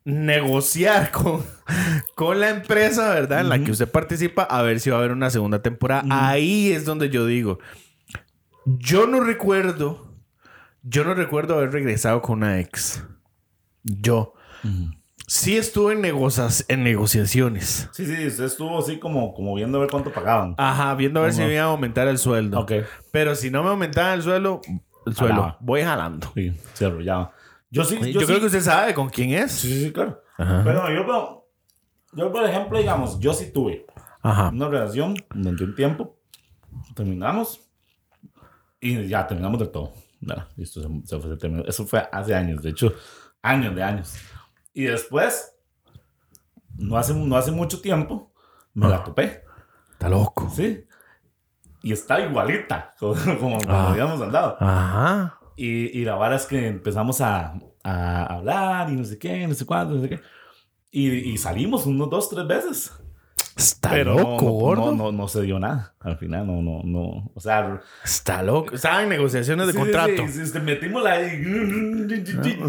[0.06, 1.43] negociar con,
[2.15, 3.41] con la empresa, ¿verdad?
[3.41, 6.06] En la que usted participa a ver si va a haber una segunda temporada.
[6.10, 7.60] Ahí es donde yo digo,
[8.65, 10.11] yo no recuerdo,
[10.83, 13.03] yo no recuerdo haber regresado con una ex.
[13.83, 14.33] Yo.
[15.27, 17.89] Sí estuve en, negocias, en negociaciones.
[17.93, 20.55] Sí, sí, usted estuvo así como, como viendo a ver cuánto pagaban.
[20.57, 22.59] Ajá, viendo a ver si me iba a aumentar el sueldo.
[22.59, 22.73] Ok.
[23.11, 24.61] Pero si no me aumentaba el sueldo,
[25.05, 25.57] el sueldo, Jalaba.
[25.61, 26.31] voy jalando.
[26.35, 27.33] Sí, se arrollaba.
[27.69, 29.51] Yo sí, Yo, yo, sí- creo que usted sabe con quién es.
[29.53, 30.21] Sí, sí, sí, claro.
[30.37, 30.61] Ajá.
[30.65, 31.45] Pero yo,
[32.13, 33.85] yo, por ejemplo, digamos, yo sí tuve
[34.21, 34.49] Ajá.
[34.49, 36.17] una relación durante un tiempo.
[36.93, 37.61] Terminamos
[38.81, 39.93] y ya terminamos de todo.
[40.21, 41.63] Nada, esto se, se fue-.
[41.67, 42.93] Eso fue hace años, de hecho,
[43.41, 44.13] años de años.
[44.73, 45.53] Y después,
[46.77, 48.31] no hace, no hace mucho tiempo,
[48.73, 49.43] me la topé.
[49.93, 50.49] Está loco.
[50.55, 50.86] Sí.
[51.84, 53.91] Y está igualita, como, como cuando Ah.
[53.91, 54.57] habíamos andado.
[54.60, 55.38] Ajá.
[55.57, 57.53] Y, y la vara es que empezamos a,
[57.84, 60.19] a hablar y no sé qué, no sé cuánto, no sé qué.
[60.91, 62.93] Y, y salimos unos dos, tres veces.
[63.62, 64.86] Está Pero loco, no, gordo.
[64.91, 65.93] No, no, no se dio nada.
[66.00, 67.32] Al final, no, no, no.
[67.34, 68.76] O sea, Está loco.
[68.76, 70.28] Estaba en negociaciones de sí, contrato.
[70.28, 71.19] Sí, sí, metimos la.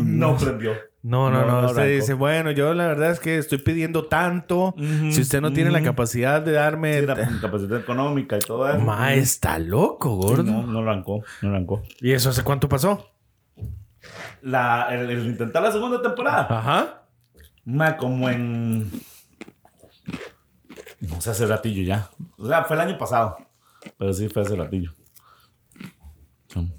[0.03, 0.73] No prendió.
[1.03, 1.47] No, no, no.
[1.47, 4.75] No, no usted dice, bueno, yo la verdad es que estoy pidiendo tanto.
[4.77, 7.03] Si usted no tiene la capacidad de darme...
[7.03, 8.79] La capacidad económica y todo eso.
[8.79, 10.45] Ma, está loco, gordo.
[10.45, 11.83] No, no arrancó, no arrancó.
[12.01, 13.09] ¿Y eso hace cuánto pasó?
[14.43, 16.47] La, el, el intentar la segunda temporada.
[16.49, 17.03] Ajá.
[17.65, 18.91] Ma, como en.
[21.09, 22.11] No sé, hace ratillo ya.
[22.39, 23.37] O sea, fue el año pasado.
[23.99, 24.93] Pero sí fue hace ratillo.
[26.49, 26.77] Entonces-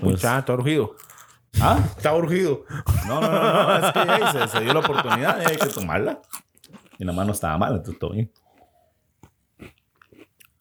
[0.00, 0.96] Pucha, está urgido.
[1.60, 1.78] ¿Ah?
[1.96, 2.64] Está urgido.
[3.06, 3.86] No, no, no, no.
[3.86, 6.20] Es que hey, se, se dio la oportunidad y hay que tomarla.
[6.98, 8.32] Y la mano estaba mal, entonces todo bien.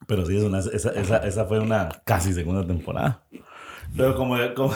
[0.08, 3.24] Pero sí, es una, esa, esa, esa fue una casi segunda temporada.
[3.96, 4.74] Pero como, como-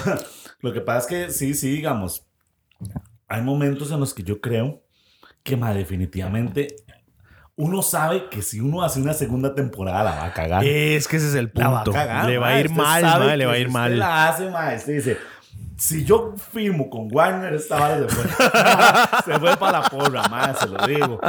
[0.61, 2.25] lo que pasa es que sí, sí, digamos,
[3.27, 4.81] hay momentos en los que yo creo
[5.43, 6.75] que ma, definitivamente
[7.57, 10.63] uno sabe que si uno hace una segunda temporada la va a cagar.
[10.65, 11.97] Es que ese es el La va a punto.
[11.97, 13.01] cagar, le va a ir mal,
[13.37, 13.99] le que va a si ir usted mal.
[13.99, 15.17] la hace, ma, usted dice,
[15.77, 18.23] Si yo firmo con Warner, esta vara se fue.
[19.33, 21.19] se fue para la porra, más, se lo digo.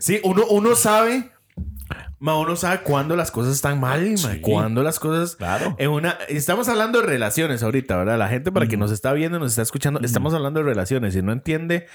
[0.00, 1.30] Sí, uno, uno sabe.
[2.18, 4.40] Ma, uno sabe cuándo las cosas están mal, ma, Sí.
[4.40, 5.36] cuándo las cosas.
[5.36, 5.76] Claro.
[5.78, 8.18] En una, estamos hablando de relaciones ahorita, ¿verdad?
[8.18, 11.20] La gente para que nos está viendo, nos está escuchando, estamos hablando de relaciones y
[11.22, 11.86] no entiende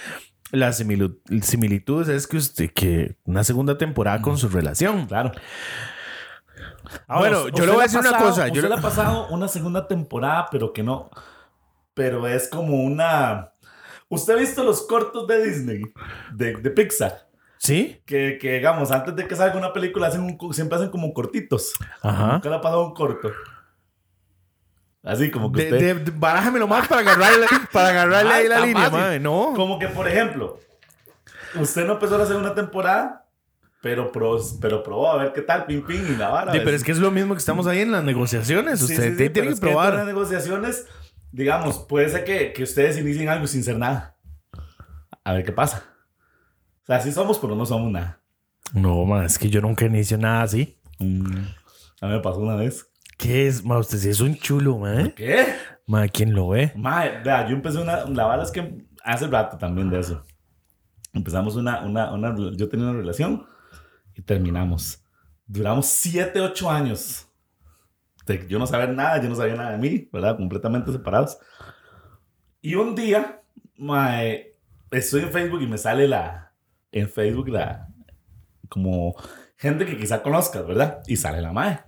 [0.51, 2.07] las similitudes.
[2.09, 5.07] Es que usted, que una segunda temporada con su relación.
[5.07, 5.31] Claro.
[7.07, 8.81] Bueno, ¿usted yo le voy a decir una pasado- cosa, yo Usted le- le ha
[8.81, 11.09] pasado una segunda temporada, pero que no.
[11.93, 13.53] Pero es como una.
[14.09, 15.81] ¿Usted ha visto los cortos de Disney?
[16.33, 17.27] De, de Pixar.
[17.63, 18.01] ¿Sí?
[18.07, 21.75] Que, que, digamos, antes de que salga una película, hacen un siempre hacen como cortitos.
[22.01, 22.33] Ajá.
[22.33, 23.31] Nunca le ha pasado un corto.
[25.03, 25.95] Así como que De, usted.
[25.97, 29.19] de- de- barájamelo más para agarrarle, para agarrarle ahí la línea, madre.
[29.19, 29.53] No.
[29.55, 30.59] Como que, por ejemplo,
[31.59, 33.27] usted no empezó la segunda temporada,
[33.81, 36.51] pero, pro- pero probó a ver qué tal, ping ping y la vara.
[36.53, 38.79] Sí, pero es que es lo mismo que estamos ahí en las negociaciones.
[38.79, 39.91] Sí, Usted sí, sí, tiene pero que es que probar.
[39.93, 40.87] en las negociaciones,
[41.31, 44.15] digamos, puede ser que, que ustedes inicien algo sin ser nada.
[45.23, 45.83] A ver qué pasa.
[46.83, 48.21] O sea, sí somos, pero no somos nada.
[48.73, 50.77] No, ma, es que yo nunca inicio nada así.
[50.99, 51.37] Mm,
[52.01, 52.87] A mí me pasó una vez.
[53.17, 53.63] ¿Qué es?
[53.63, 55.01] Ma, usted sí es un chulo, ma.
[55.01, 55.13] ¿eh?
[55.15, 55.45] ¿Qué?
[55.85, 56.71] Ma, ¿quién lo ve?
[56.75, 58.05] Mae, vea, yo empecé una.
[58.05, 60.23] La verdad es que hace rato también de eso.
[61.13, 62.35] Empezamos una, una, una.
[62.55, 63.45] Yo tenía una relación
[64.15, 65.03] y terminamos.
[65.45, 67.27] Duramos 7, 8 años.
[68.25, 70.37] De yo no sabía nada, yo no sabía nada de mí, ¿verdad?
[70.37, 71.37] Completamente separados.
[72.61, 73.41] Y un día,
[73.77, 74.55] mae,
[74.91, 76.50] estoy en Facebook y me sale la.
[76.91, 77.87] En Facebook la.
[78.69, 79.15] Como
[79.57, 81.01] gente que quizá conozcas, ¿verdad?
[81.07, 81.79] Y sale la mae.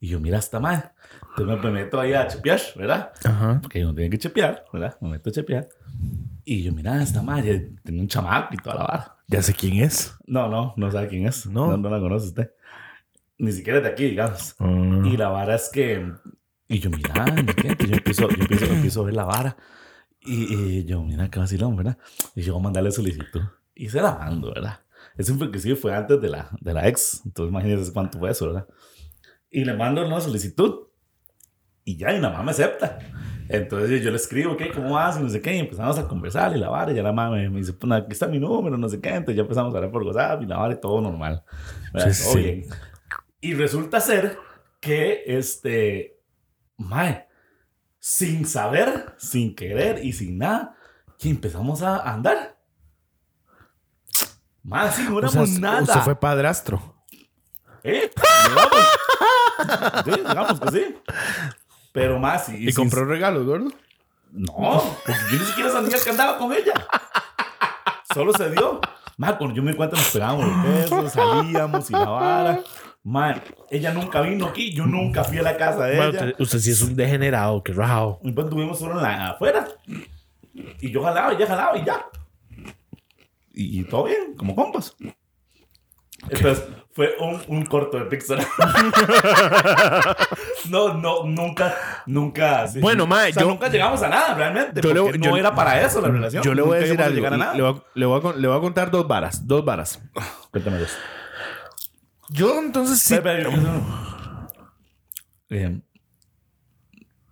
[0.00, 0.82] Y yo, mira esta mae.
[1.36, 3.12] Entonces me meto ahí a chepear, ¿verdad?
[3.24, 3.58] Ajá.
[3.60, 4.96] porque uno tiene que chepear, ¿verdad?
[5.00, 5.68] Me meto a chepear.
[6.44, 9.16] Y yo, mira, esta madre tiene un chamaco y toda la vara.
[9.26, 10.14] Ya sé quién es.
[10.26, 11.46] No, no, no sabe quién es.
[11.46, 11.68] No.
[11.68, 12.50] No, no, la conoce usted.
[13.38, 14.56] Ni siquiera es de aquí, digamos.
[14.58, 15.02] Ah.
[15.04, 16.10] Y la vara es que.
[16.68, 19.56] Y yo, mira, yo empiezo, yo empiezo, empiezo a ver la vara.
[20.22, 21.98] Y, y yo, mira, qué vacilón, ¿verdad?
[22.34, 23.42] Y yo voy a mandarle solicitud.
[23.80, 24.80] Y se la mando, ¿verdad?
[25.16, 27.22] Eso sí fue antes de la, de la ex.
[27.24, 28.68] Entonces imagínense cuánto fue eso, ¿verdad?
[29.48, 30.88] Y le mando una solicitud.
[31.82, 32.98] Y ya, y la mamá me acepta.
[33.48, 34.70] Entonces yo le escribo, ¿qué?
[34.70, 35.18] ¿Cómo vas?
[35.18, 35.56] Y no sé qué.
[35.56, 36.54] Y empezamos a conversar.
[36.54, 38.76] Y la vara, y ya la mamá me, me dice, pues aquí está mi número,
[38.76, 39.08] no sé qué.
[39.08, 40.42] Entonces ya empezamos a hablar por WhatsApp.
[40.42, 41.42] Y la vara, y todo normal.
[42.04, 42.38] Sí, sí.
[42.38, 42.64] bien.
[43.40, 44.36] Y resulta ser
[44.78, 46.20] que, este,
[46.76, 47.28] mae,
[47.98, 50.76] sin saber, sin querer y sin nada,
[51.18, 52.59] que empezamos a andar.
[54.62, 55.82] Mae, sí, no O éramos sea, nada.
[55.82, 56.94] usted fue padrastro.
[57.82, 58.10] ¿Eh?
[58.48, 60.04] Digamos.
[60.04, 60.96] sí, digamos que sí.
[61.92, 63.70] Pero más, y, Y, compró regalos, gordo.
[64.32, 66.72] No, porque yo ni siquiera sabía que andaba con ella.
[68.14, 68.80] Solo se dio.
[69.16, 72.60] Ma, cuando yo me cuenta nos pegábamos los besos, salíamos y la vara.
[73.02, 73.34] Ma,
[73.70, 76.18] ella nunca vino aquí, yo nunca fui a la casa de Ma, ella.
[76.20, 78.20] usted, usted sí es un degenerado, qué rajado.
[78.22, 79.66] Y pues estuvimos solo en la, afuera.
[80.54, 82.04] Y yo jalaba, y ella jalaba y ya.
[83.52, 84.94] Y, y todo bien, como compas.
[86.28, 88.38] Entonces, fue un, un corto de Pixar.
[90.70, 91.74] no, no, nunca,
[92.06, 92.68] nunca.
[92.68, 92.78] sí.
[92.80, 94.80] Bueno, mae, O sea, yo- nunca llegamos a nada realmente.
[94.82, 96.42] Yo le- porque no yo- era para eso la relación.
[96.42, 97.26] Yo le voy a decir algo.
[97.26, 97.54] a nada.
[97.54, 99.46] Le voy a, le voy a con- le voy a contar dos varas.
[99.46, 100.00] Dos varas.
[100.50, 100.96] Cuéntame dos.
[102.28, 103.14] Yo entonces sí.
[105.48, 105.80] Eh,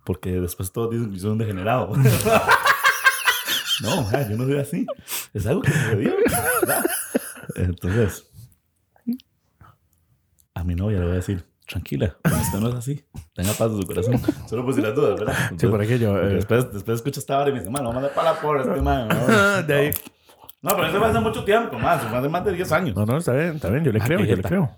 [0.03, 1.93] porque después todos dicen que soy un degenerado.
[3.81, 4.85] no, yo no soy así.
[5.33, 6.13] Es algo que me dio.
[7.55, 8.25] Entonces,
[10.53, 13.05] a mi novia le voy a decir, tranquila, esto no es así.
[13.33, 14.21] Tenga paz en su corazón.
[14.47, 15.35] Solo por si las dudas, ¿verdad?
[15.57, 16.21] Sí, por aquello.
[16.21, 18.41] Eh, Después, después escucho esta hora y me dice, mano, vamos a mandar para la
[18.41, 19.07] porra este man.
[19.07, 19.63] ¿no?
[19.63, 19.91] de ahí.
[20.61, 22.03] No, pero eso fue hace mucho tiempo, más.
[22.03, 22.95] Fue hace más de 10 años.
[22.95, 23.83] No, no, está bien, está bien.
[23.83, 24.69] Yo le creo, yo le creo.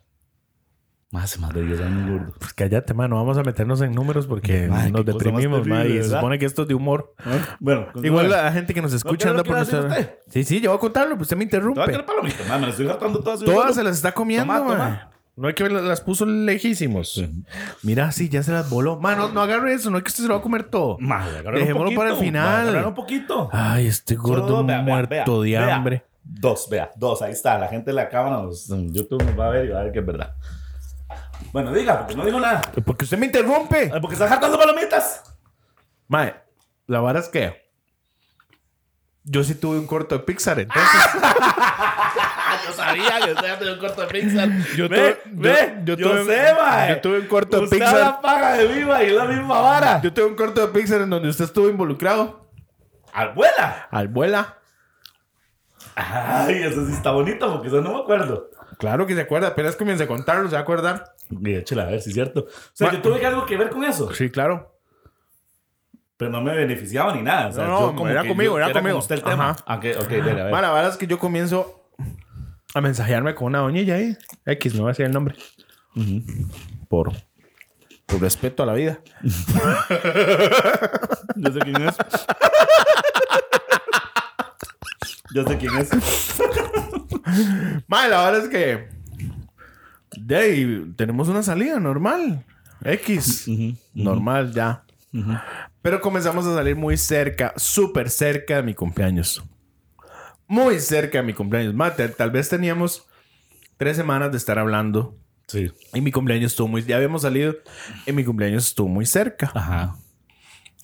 [1.12, 2.34] Más, más de 10 años, gordo.
[2.39, 3.17] Pues cállate, mano.
[3.17, 6.62] Vamos a meternos en números porque nos deprimimos, terrible, ma, Y se supone que esto
[6.62, 7.13] es de humor.
[7.60, 10.15] Bueno, Igual la gente que nos escucha ¿qué anda por nuestra.
[10.30, 11.82] Sí, sí, yo voy a contarlo, pues usted me interrumpe.
[12.47, 13.41] man, me estoy gastando todas.
[13.41, 14.74] Todas se las está comiendo, Toma, ma.
[14.74, 15.12] toma.
[15.36, 17.21] No hay que ver, las puso lejísimos.
[17.84, 18.97] Mira, sí, ya se las voló.
[19.00, 20.97] Mano, no agarre eso, no es que usted se lo va a comer todo.
[21.00, 22.45] Madre, Dejémoslo para el final.
[22.45, 23.50] madre, agarra un poquito.
[23.52, 26.04] Ay, este gordo Solo, vea, muerto vea, de hambre.
[26.24, 27.58] Dos, vea, dos, ahí está.
[27.58, 29.91] La gente de la cámara en YouTube nos va a ver y va a ver
[29.91, 30.36] que es verdad.
[31.52, 32.62] Bueno, diga, porque no digo nada.
[32.86, 33.92] Porque usted me interrumpe.
[33.94, 35.24] Ay, Porque estás gastando palomitas.
[36.08, 36.36] Mae,
[36.88, 37.70] la vara es que
[39.24, 40.90] yo sí tuve un corto de Pixar, entonces.
[42.68, 44.50] Yo sabía que usted tenía un corto de Pixar.
[44.76, 46.90] Yo ve, tuve- ve, yo- yo, yo tuve- sé, mae.
[46.90, 48.00] yo tuve un corto de Usted Pixar.
[48.00, 50.02] la paga de viva y es la misma vara.
[50.02, 52.50] Yo tuve un corto de Pixar en donde usted estuvo involucrado.
[53.14, 53.88] Abuela.
[53.92, 54.58] Abuela.
[55.96, 58.50] Ay, eso sí está bonito porque eso no me acuerdo.
[58.78, 61.14] Claro que se acuerda, apenas comienza a contarlo, se va a acordar.
[61.32, 62.41] Y échale a ver si es cierto.
[62.41, 64.13] O sea, Ma- yo tuve algo que ver con eso.
[64.13, 64.67] Sí, claro.
[66.17, 67.48] pero no me beneficiaba ni nada.
[67.48, 68.98] O sea, No, yo como era conmigo, yo- era como conmigo.
[69.00, 69.50] usted el tema.
[69.52, 69.76] Ajá.
[69.78, 70.52] Ok, ok, dale, a ver.
[70.52, 71.89] La verdad es que yo comienzo
[72.76, 74.15] a mensajearme con una doñilla ahí.
[74.46, 75.36] X, no voy a decir el nombre.
[76.89, 77.12] Por,
[78.06, 79.00] por respeto a la vida.
[81.36, 81.96] Yo sé quién es.
[85.34, 85.89] Yo sé quién es.
[87.88, 88.89] Ma, la verdad es que.
[90.17, 92.45] De ahí, tenemos una salida normal.
[92.84, 93.47] X.
[93.93, 94.84] Normal ya.
[95.82, 99.43] Pero comenzamos a salir muy cerca, súper cerca de mi cumpleaños.
[100.47, 101.74] Muy cerca de mi cumpleaños.
[101.74, 103.08] Ma, te- tal vez teníamos
[103.78, 105.17] tres semanas de estar hablando.
[105.47, 105.71] Sí.
[105.93, 106.84] Y mi cumpleaños estuvo muy...
[106.84, 107.56] Ya habíamos salido.
[108.06, 109.52] Y mi cumpleaños estuvo muy cerca.
[109.54, 109.95] Ajá.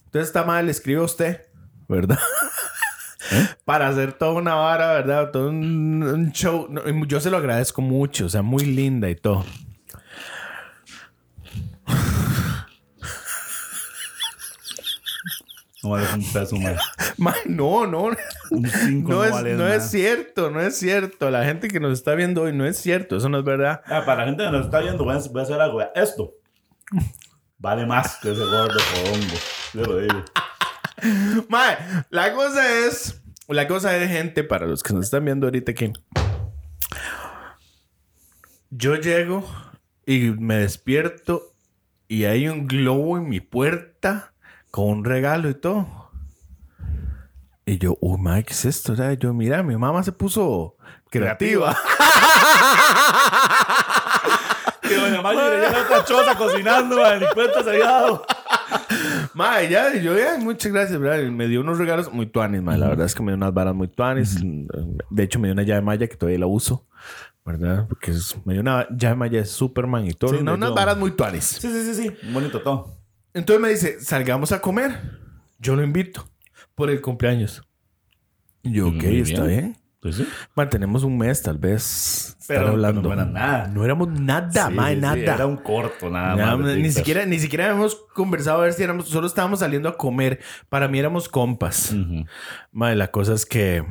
[0.05, 1.41] Entonces está mal, le escribe a usted,
[1.87, 2.19] ¿verdad?
[3.65, 5.31] Para hacer toda una vara, ¿verdad?
[5.31, 6.67] Todo un, un show.
[6.69, 9.45] No, yo se lo agradezco mucho, o sea, muy linda y todo.
[15.83, 16.75] No vale un peso, man.
[17.17, 18.09] Ma, no, no.
[18.49, 21.29] Un cinco No, no, es, vale no es cierto, no es cierto.
[21.29, 23.81] La gente que nos está viendo hoy no es cierto, eso no es verdad.
[23.85, 25.81] Ah, para la gente que nos está viendo, voy a, voy a hacer algo.
[25.93, 26.33] Esto
[27.59, 29.35] vale más que ese gordo porongo.
[29.73, 30.25] Yo lo digo.
[31.49, 33.16] Ma, la cosa es,
[33.47, 35.93] la cosa es, gente, para los que nos están viendo ahorita, que
[38.69, 39.45] yo llego
[40.05, 41.53] y me despierto
[42.07, 44.33] y hay un globo en mi puerta
[44.71, 46.12] con un regalo y todo.
[47.65, 48.95] Y yo, uy, ma, ¿qué es esto?
[49.15, 50.77] Yo, mira, mi mamá se puso
[51.10, 51.77] creativa.
[54.89, 57.19] Y doña Maggie ya otra choza cocinando, man.
[57.19, 57.25] Ni
[57.63, 58.23] se.
[59.34, 61.30] Ma, ya, yo, ya, muchas gracias, ¿verdad?
[61.32, 62.77] Me dio unos regalos muy tuanis, ma.
[62.77, 64.39] La verdad es que me dio unas varas muy tuanis.
[65.10, 66.86] De hecho, me dio una llave maya que todavía la uso,
[67.45, 67.88] ¿verdad?
[67.88, 70.32] Porque es, me dio una llave maya de Superman y todo.
[70.32, 71.43] Sí, unas varas muy tuanis.
[71.43, 72.32] Sí, sí, sí, sí.
[72.32, 72.97] Bonito todo.
[73.34, 74.99] Entonces me dice, salgamos a comer.
[75.60, 76.27] Yo lo invito
[76.75, 77.63] por el cumpleaños.
[78.63, 79.62] Y yo, ok, Muy está bien.
[79.62, 79.77] bien.
[79.99, 80.27] Pues sí.
[80.69, 82.38] Tenemos un mes, tal vez.
[82.47, 83.01] Pero- estar hablando.
[83.01, 83.67] pero no era nada.
[83.67, 85.17] No éramos nada, Sí, ma, sí, sí, nada.
[85.17, 86.67] Era un corto, nada Nada más.
[86.67, 89.97] más, ni siquiera, ni siquiera habíamos conversado a ver si éramos, solo estábamos saliendo a
[89.97, 90.39] comer.
[90.69, 91.91] Para mí éramos compas.
[91.91, 92.25] Ujú.
[92.71, 93.83] Madre, la cosa es que.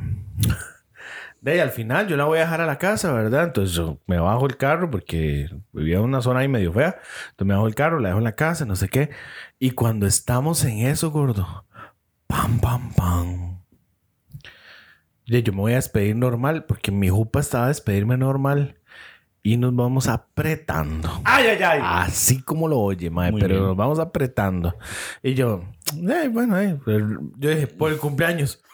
[1.39, 3.43] De ahí al final yo la voy a dejar a la casa, ¿verdad?
[3.43, 6.97] Entonces yo me bajo el carro porque vivía en una zona ahí medio fea.
[7.29, 9.11] Entonces me bajo el carro, la dejo en la casa, no sé qué.
[9.59, 11.65] Y cuando estamos en eso, gordo,
[12.25, 13.56] pam, pam, pam.
[15.27, 18.77] Yo me voy a despedir normal porque mi jupa estaba a despedirme normal.
[19.43, 21.21] Y nos vamos apretando.
[21.23, 21.79] Ay, ay, ay.
[21.83, 23.65] Así como lo oye, mae, Muy pero bien.
[23.67, 24.75] nos vamos apretando.
[25.23, 25.63] Y yo,
[25.93, 28.61] "Ay, bueno, ay", pero yo dije, por el cumpleaños.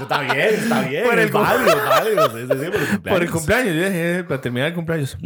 [0.00, 1.04] Está bien, está bien.
[1.04, 2.30] Por el válido, válido.
[2.30, 3.00] Sí, sí, sí, por el cumpleaños.
[3.08, 5.18] Por el cumpleaños, yo dije, "Eh, para terminar el cumpleaños.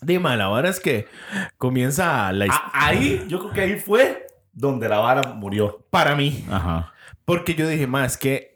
[0.00, 1.06] Dime, la hora es que
[1.56, 5.84] comienza la his- Ah, ahí, yo creo que ahí fue donde la vara murió.
[5.90, 6.44] para mí.
[6.50, 6.91] Ajá.
[7.32, 8.52] Porque yo dije, más que.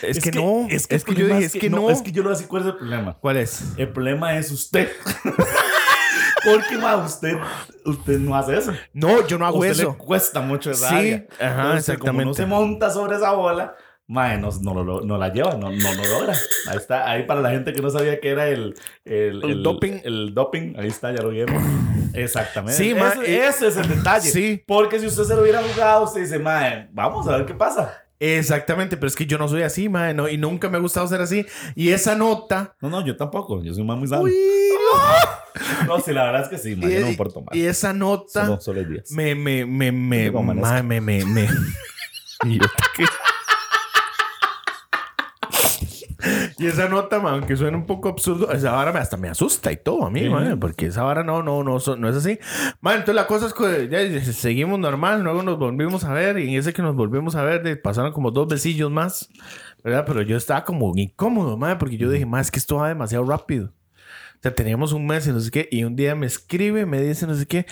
[0.00, 0.66] Es, que, no.
[0.70, 1.90] Es que, el yo problema dije, es que, no.
[1.90, 3.18] Es que yo a decir cuál es el problema.
[3.20, 3.62] ¿Cuál es?
[3.76, 4.88] El problema es usted.
[6.44, 7.36] Porque, ma, usted,
[7.84, 8.72] usted no hace eso.
[8.92, 9.90] No, yo no hago usted eso.
[9.90, 11.26] le cuesta mucho esa Sí, área.
[11.40, 12.34] ajá, Entonces, Como no exactamente.
[12.34, 13.74] se monta sobre esa bola,
[14.08, 16.34] mae, no, no, lo- no la lleva, no, no lo logra.
[16.68, 20.00] Ahí está, ahí para la gente que no sabía que era el, el, El doping.
[20.04, 21.56] El doping, ahí está, ya lo vieron.
[22.14, 22.76] Exactamente.
[22.82, 24.30] Sí, ese, ese es el detalle.
[24.30, 24.62] sí.
[24.66, 28.02] Porque si usted se lo hubiera jugado, usted dice, mae, vamos a ver qué pasa.
[28.18, 31.06] Exactamente, pero es que yo no soy así, mae, no, y nunca me ha gustado
[31.06, 31.44] ser así.
[31.74, 32.74] Y esa nota.
[32.80, 33.62] No, no, yo tampoco.
[33.62, 34.22] Yo soy más muy sano.
[34.22, 34.32] Uy,
[35.86, 37.54] No, sí, la verdad es que sí, mae, yo no me porto mal.
[37.56, 38.46] y esa nota.
[38.46, 39.10] Solo, solo 10.
[39.12, 40.70] me, me, me, me, Como amanezca.
[40.76, 41.48] ma- me, me, me.
[42.44, 42.66] y, yo,
[42.96, 43.04] ¿qué?
[46.58, 49.70] Y esa nota, ma, aunque suene un poco absurdo, esa vara me, hasta me asusta
[49.72, 50.28] y todo a mí, Sí.
[50.30, 52.38] ma, porque esa vara no, no, no, no es así.
[52.80, 56.48] Ma, entonces la cosa es que ya seguimos normal, luego nos volvimos a ver y
[56.54, 59.28] en ese que nos volvimos a ver pasaron como dos besillos más,
[59.84, 60.04] ¿verdad?
[60.06, 63.24] Pero yo estaba como incómodo, ma, porque yo dije, ma, es que esto va demasiado
[63.26, 63.72] rápido.
[64.36, 67.00] O sea, teníamos un mes y no sé qué, y un día me escribe, me
[67.02, 67.66] dice no sé qué,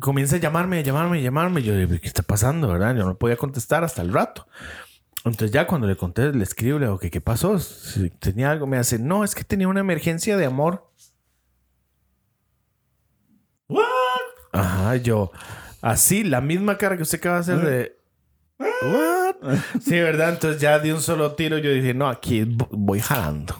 [0.00, 1.62] comienza a llamarme, a llamarme, a llamarme.
[1.62, 2.94] Yo digo, ¿qué está pasando, verdad?
[2.96, 4.46] Yo no podía contestar hasta el rato.
[5.24, 7.58] Entonces ya cuando le conté, le escribo, le digo, ¿qué, qué pasó?
[7.58, 10.90] Si tenía algo, me hace, no, es que tenía una emergencia de amor.
[13.68, 13.84] What?
[14.52, 15.32] Ajá, yo,
[15.80, 17.98] así, la misma cara que usted acaba de hacer de...
[18.58, 19.34] ¿What?
[19.82, 20.30] Sí, ¿verdad?
[20.34, 23.56] Entonces ya de un solo tiro yo dije, no, aquí vo- voy jalando.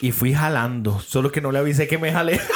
[0.00, 2.40] Y fui jalando, solo que no le avisé que me jalé.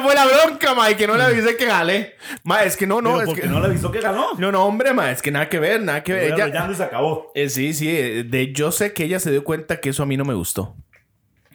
[0.00, 2.14] Esa fue la bronca, ma, y que no le avisé que jalé.
[2.42, 3.48] Ma, es que no, no, Pero es porque que...
[3.48, 4.28] no le avisó que ganó.
[4.38, 6.32] No, no, hombre, ma, es que nada que ver, nada que ver.
[6.32, 6.46] Ella...
[6.46, 7.30] Ella- y se acabó.
[7.34, 10.06] eh, sí, sí, eh, de, yo sé que ella se dio cuenta que eso a
[10.06, 10.76] mí no me gustó.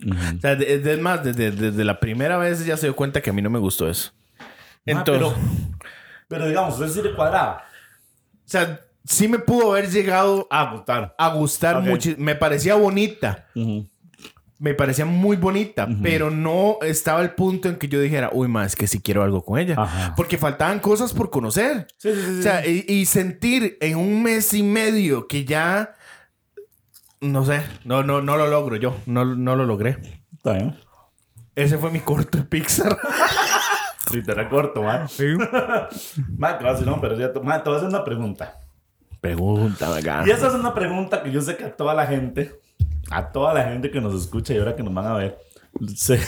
[0.06, 3.22] O sea, de- de- es más, desde, desde la primera vez ya se dio cuenta
[3.22, 4.12] que a mí no me gustó eso.
[4.86, 5.88] Entonces, Ah, pero,
[6.28, 7.64] pero digamos, usted sí le cuadraba.
[8.46, 11.16] o sea, sí me pudo haber llegado a, gustar.
[11.18, 12.12] a gustar mucho.
[12.18, 13.48] Me parecía bonita.
[14.58, 18.76] Me parecía muy bonita, pero no estaba el punto en que yo dijera, uy, más
[18.78, 19.76] que si quiero algo con ella.
[19.78, 20.14] Ajá.
[20.16, 21.88] Porque faltaban cosas por conocer.
[21.98, 22.40] Sí, sí, sí.
[22.40, 25.96] O sea, y, y sentir en un mes y medio que ya.
[27.20, 28.96] No sé, no, no, no lo logro yo.
[29.06, 29.98] No, no lo logré.
[30.38, 30.78] Está bien.
[31.56, 32.98] Ese fue mi corto de Pixar.
[34.14, 35.08] Literal corto, man.
[36.38, 38.60] Man, te no, pero ya, te- man, te voy a hacer una pregunta.
[39.20, 40.24] Pregunta, acá.
[40.26, 42.60] Y esa es una pregunta que yo sé que a toda la gente,
[43.12, 45.38] a toda la gente que nos escucha y ahora que nos van a ver,
[45.96, 46.20] se,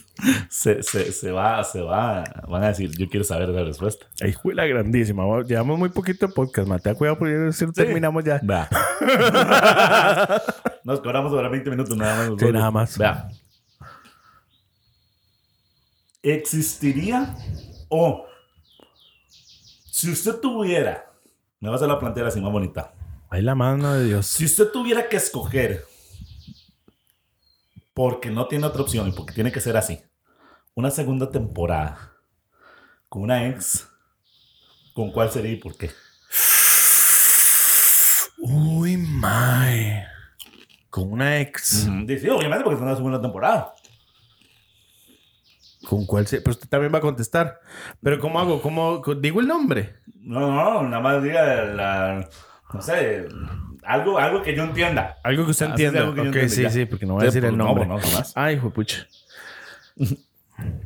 [0.48, 4.06] se, se, se va, se va, van a decir, yo quiero saber la respuesta.
[4.20, 5.24] Ay, fue la grandísima.
[5.42, 6.94] Llevamos muy poquito podcast, Mate.
[6.94, 8.40] Cuidado porque si no terminamos ya.
[8.42, 8.68] Vea.
[10.84, 12.40] Nos cobramos sobre 20 minutos nada más.
[12.40, 12.98] Sí, nada más.
[12.98, 13.28] Vea.
[16.22, 17.36] ¿Existiría
[17.88, 18.26] o
[19.96, 21.10] si usted tuviera,
[21.60, 22.92] me vas a la plantear así más bonita,
[23.30, 24.26] Ay, la mano de Dios.
[24.26, 25.84] si usted tuviera que escoger,
[27.96, 30.02] porque no tiene otra opción y porque tiene que ser así,
[30.74, 32.12] una segunda temporada
[33.08, 33.88] con una ex,
[34.92, 35.90] ¿con cuál sería y por qué?
[38.36, 40.02] Uy, my.
[40.90, 41.88] Con una ex.
[42.04, 43.74] Dice, obviamente porque es una segunda temporada.
[45.88, 46.42] ¿Con cuál se.?
[46.42, 47.60] Pero usted también va a contestar.
[48.02, 48.60] Pero ¿cómo hago?
[48.60, 50.00] ¿Cómo digo el nombre?
[50.20, 52.28] No, no, nada más diga la,
[52.74, 53.26] no sé,
[53.86, 55.16] algo, algo que yo entienda.
[55.22, 56.00] Algo que usted entienda.
[56.00, 56.70] algo que yo ok, sí, ya.
[56.70, 57.86] sí, porque no voy a decir el pues, no, nombre.
[57.86, 58.32] no, jamás.
[58.34, 59.06] Ay, hijo de pucha.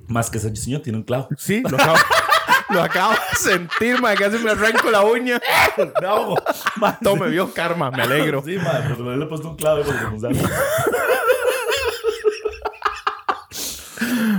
[0.06, 1.28] Más que ese señor tiene un clavo.
[1.38, 1.98] Sí, lo acabo,
[2.70, 4.16] lo acabo de sentir, man.
[4.16, 5.40] Casi me arranco la uña.
[6.02, 6.34] No,
[6.76, 8.42] ma, me vio karma, me alegro.
[8.44, 10.42] Sí, ma, pues le he puesto un clavo ahí para que funcione.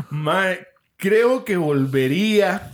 [0.09, 2.71] Mae, creo que volvería.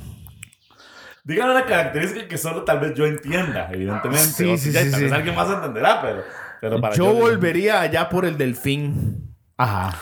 [1.28, 4.24] Dígame una característica que solo tal vez yo entienda, evidentemente.
[4.24, 6.24] Sí, O sí, ya, sí, tal vez alguien más entenderá, pero,
[6.62, 9.36] pero para Yo volvería allá por el delfín.
[9.58, 10.00] Ajá.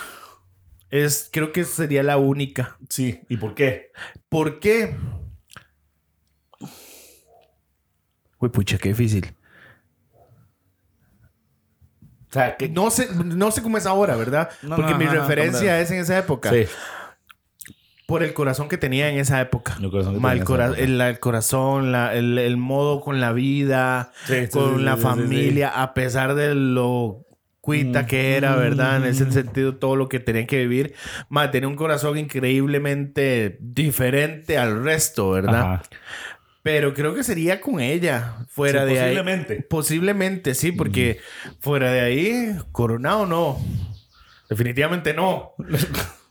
[0.91, 2.77] Es, creo que sería la única.
[2.89, 3.91] Sí, ¿y por qué?
[4.29, 4.95] ¿Por qué?
[8.37, 9.35] Uy, pucha, qué difícil.
[12.29, 14.51] O sea, que No sé, no sé cómo es ahora, ¿verdad?
[14.61, 16.51] No, Porque no, mi referencia es en esa época.
[16.51, 16.67] Sí.
[18.07, 19.77] Por el corazón que tenía en esa época.
[19.81, 20.81] El corazón que Ma, tenía el, en esa cora- época.
[20.83, 24.91] el- el corazón, la- el, el modo con la vida, Sí, sí, con sí, la
[24.93, 27.21] sí, sí, familia, a pesar de lo
[27.61, 28.97] cuita que era, ¿verdad?
[28.97, 30.93] En ese sentido, todo lo que tenía que vivir.
[31.29, 35.61] Ma, tenía un corazón increíblemente diferente al resto, ¿verdad?
[35.73, 35.83] Ajá.
[36.61, 39.05] Pero creo que sería con ella, fuera Sí, de ahí.
[39.15, 39.61] posiblemente.
[39.69, 41.19] Posiblemente, sí, porque
[41.59, 43.59] fuera de ahí, coronado no.
[44.49, 45.53] Definitivamente no.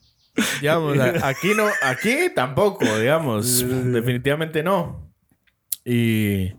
[0.60, 3.64] digamos, aquí no, aquí tampoco, digamos.
[3.92, 5.10] Definitivamente no.
[5.84, 6.52] Y.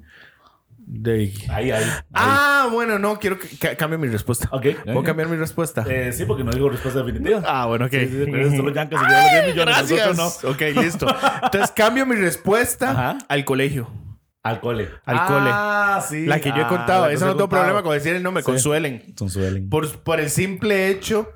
[0.87, 1.33] De...
[1.49, 1.83] Ahí, ahí.
[2.13, 4.47] Ah, bueno, no, quiero que ca- cambie mi respuesta.
[4.51, 4.67] Ok.
[4.83, 5.83] ¿Puedo cambiar mi respuesta?
[5.89, 7.41] Eh, sí, porque no digo respuesta definitiva.
[7.43, 7.91] Ah, bueno, ok.
[7.91, 10.15] Sí, sí, pero esto los Yankees se los 10 millones, Gracias.
[10.17, 11.07] nosotros Ok, listo.
[11.43, 13.17] Entonces cambio mi respuesta Ajá.
[13.27, 13.89] al colegio.
[14.43, 14.89] Al cole.
[15.05, 16.27] Al ah, sí.
[16.27, 17.05] La que yo he Ah, contado.
[17.07, 18.43] Esa usted no tengo problema con decir el nombre.
[18.43, 18.51] Sí.
[18.51, 19.15] Consuelen.
[19.17, 19.69] Consuelen.
[19.69, 21.31] Por, por el simple hecho,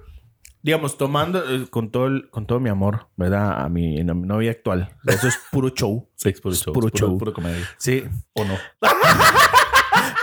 [0.62, 3.62] digamos, tomando eh, con todo, el- con todo mi amor, ¿verdad?
[3.64, 4.96] A mi, a mi novia actual.
[5.06, 6.10] Eso es puro show.
[6.16, 6.74] Sí, es puro show.
[6.74, 7.18] puro show.
[7.18, 7.66] puro comedia.
[7.78, 8.04] Sí.
[8.34, 8.58] ¿O no?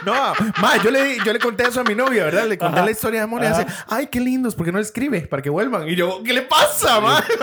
[0.05, 0.13] No,
[0.61, 2.47] ma, yo le, yo le conté eso a mi novia, ¿verdad?
[2.47, 2.85] Le conté Ajá.
[2.85, 3.63] la historia de amor y Ajá.
[3.63, 5.23] hace, ay, qué lindos, ¿por qué no le escribe?
[5.23, 5.89] Para que vuelvan.
[5.89, 7.25] Y yo, ¿qué le pasa, ma?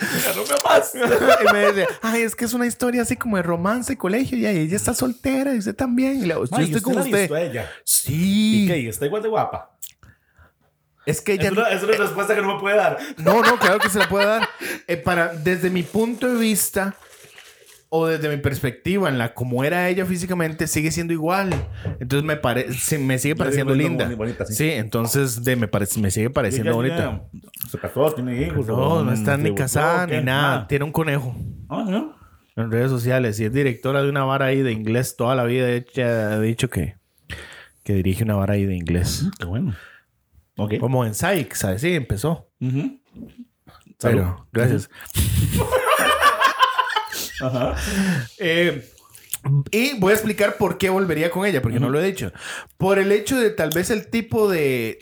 [0.00, 0.94] Ya no me más.
[0.94, 4.44] y me dice, ay, es que es una historia así como de romance colegio y
[4.46, 6.16] ella está soltera y usted también.
[6.16, 7.30] Y le digo, yo estoy con usted.
[7.32, 7.70] ella.
[7.84, 8.64] Sí.
[8.64, 8.78] ¿Y qué?
[8.80, 9.70] ¿Y ¿Está igual de guapa?
[11.06, 12.98] Es que ella Es una, es una respuesta que no me puede dar.
[13.18, 14.48] No, no, claro que se la puede dar.
[14.88, 16.96] Eh, para, desde mi punto de vista
[17.88, 21.50] o desde mi perspectiva en la como era ella físicamente, sigue siendo igual.
[22.00, 24.08] Entonces me, pare, sí, me sigue pareciendo linda.
[24.14, 24.54] bonita, sí.
[24.54, 24.70] sí.
[24.70, 27.24] entonces de, me, parece, me sigue pareciendo bonita.
[27.70, 28.66] Se casó, tiene hijos.
[28.66, 30.66] No, no está ni casada ni nada.
[30.66, 31.36] Tiene un conejo
[31.68, 32.16] Ah, ¿no?
[32.56, 35.16] en redes sociales y es directora de una vara ahí de inglés.
[35.16, 36.96] Toda la vida ella ha dicho que,
[37.82, 39.26] que dirige una vara ahí de inglés.
[39.38, 39.74] Qué bueno.
[40.56, 40.74] Ok.
[40.78, 41.80] Como en Sykes, ¿sabes?
[41.80, 42.48] Sí, empezó.
[42.60, 43.00] Ujú.
[44.00, 44.90] Pero, gracias.
[47.40, 47.74] Ajá.
[48.38, 48.88] Eh,
[49.70, 52.32] y voy a explicar por qué volvería con ella, porque no lo he dicho.
[52.76, 54.98] Por el hecho de tal vez el tipo de,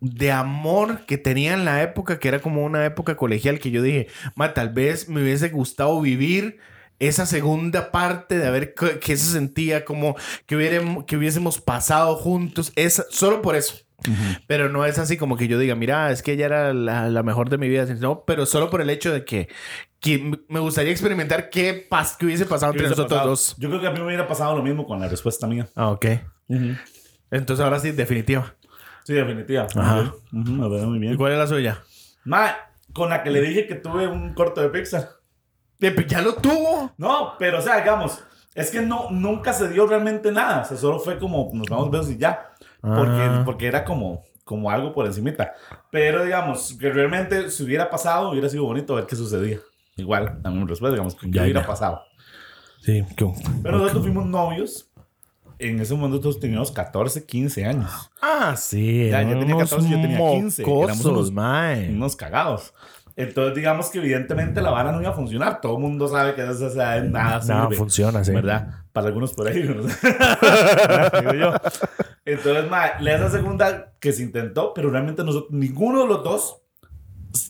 [0.00, 3.82] de amor que tenía en la época, que era como una época colegial, que yo
[3.82, 6.58] dije, ma, tal vez me hubiese gustado vivir
[6.98, 11.60] esa segunda parte de a ver qué, qué se sentía, como que, hubiéramos- que hubiésemos
[11.60, 12.72] pasado juntos.
[12.76, 13.74] Esa, solo por eso.
[14.46, 17.22] Pero no es así como que yo diga, mira, es que ella era la, la
[17.22, 17.84] mejor de mi vida.
[18.00, 19.48] No, pero solo por el hecho de que,
[20.00, 23.30] que me gustaría experimentar qué, pas qué hubiese pasado ¿Qué entre hubiese nosotros pasado?
[23.30, 23.54] dos.
[23.58, 25.68] Yo creo que a mí me hubiera pasado lo mismo con la respuesta mía.
[25.74, 26.06] Ah, ok.
[27.30, 28.54] Entonces ahora sí, definitiva.
[29.04, 29.66] Sí, definitiva.
[29.74, 30.14] Ajá.
[30.30, 31.16] Veo muy ¿Y bien.
[31.16, 31.82] cuál es la suya?
[32.24, 32.54] Ma,
[32.92, 35.08] con la que le dije que tuve un corto de Pixar.
[35.80, 36.92] Eh, pues Ya lo tuvo.
[36.98, 38.22] No, pero o sea, digamos,
[38.54, 40.62] es que no, nunca se dio realmente nada.
[40.62, 42.51] O sea, solo fue como nos vamos besos y ya.
[42.82, 43.42] Porque, Ah.
[43.44, 45.54] porque era como, como algo por encimita.
[45.90, 49.58] Pero digamos, que realmente si hubiera pasado, hubiera sido bonito ver qué sucedía.
[49.96, 51.66] Igual, mi respuesta, digamos, que Ya, hubiera ya.
[51.66, 52.02] pasado.
[52.80, 54.88] Sí, que- Pero nosotros fuimos novios.
[55.58, 58.10] En ese momento nosotros teníamos 14, 15 años.
[58.20, 59.08] Ah, sí.
[59.10, 60.62] Ya, yo tenía unos 14, yo tenía 15.
[60.62, 61.90] Éramos mocosos, unos- mae.
[61.90, 62.74] Unos cagados.
[63.14, 65.60] Entonces, digamos que evidentemente la vara no iba a funcionar.
[65.60, 67.76] Todo el mundo sabe que esa esa- nada No, sirve.
[67.76, 68.32] funciona, sí.
[68.32, 68.68] ¿Verdad?
[68.92, 69.62] Para algunos por ahí.
[69.68, 69.82] ¿no?
[71.20, 71.52] Digo yo.
[72.24, 76.62] Entonces, ma, la esa segunda que se intentó, pero realmente nosotros, ninguno de los dos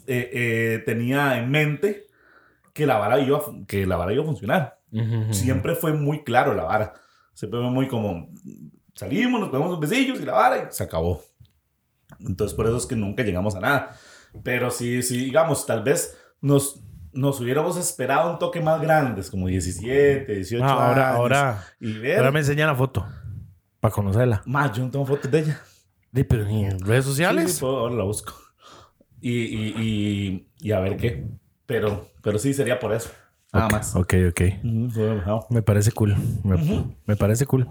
[0.07, 2.07] eh, eh, tenía en mente
[2.73, 4.79] que la vara iba, a que la vara iba a funcionar.
[4.93, 5.35] Ujú, ujú.
[5.35, 6.95] Siempre fue muy claro la vara.
[7.35, 8.31] Siempre fue muy como
[8.95, 11.23] salimos, nos ponemos un besillos y la vara y se acabó.
[12.21, 13.97] Entonces, por eso es que nunca llegamos a nada.
[14.43, 19.47] Pero sí, sí, digamos, tal vez nos, nos hubiéramos esperado un toque más grandes, como
[19.49, 21.19] 17, 18 Ah, ahora, años.
[21.19, 22.19] ahora, Y ver.
[22.19, 23.07] ahora me enseña la foto
[23.83, 24.43] para conocerla.
[24.47, 25.61] Más, yo no tengo fotos de ella.
[26.15, 27.55] Sí, pero ni en redes sociales.
[27.55, 28.33] Sí, puedo- ahora la busco.
[29.21, 31.27] Y, y, y, y a ver qué.
[31.67, 33.11] Pero, pero sí, sería por eso.
[33.53, 33.97] Nada Ok, más.
[33.97, 34.41] Ok, ok.
[35.51, 36.15] Me parece cool.
[36.45, 36.57] Me,
[37.07, 37.69] me parece cool.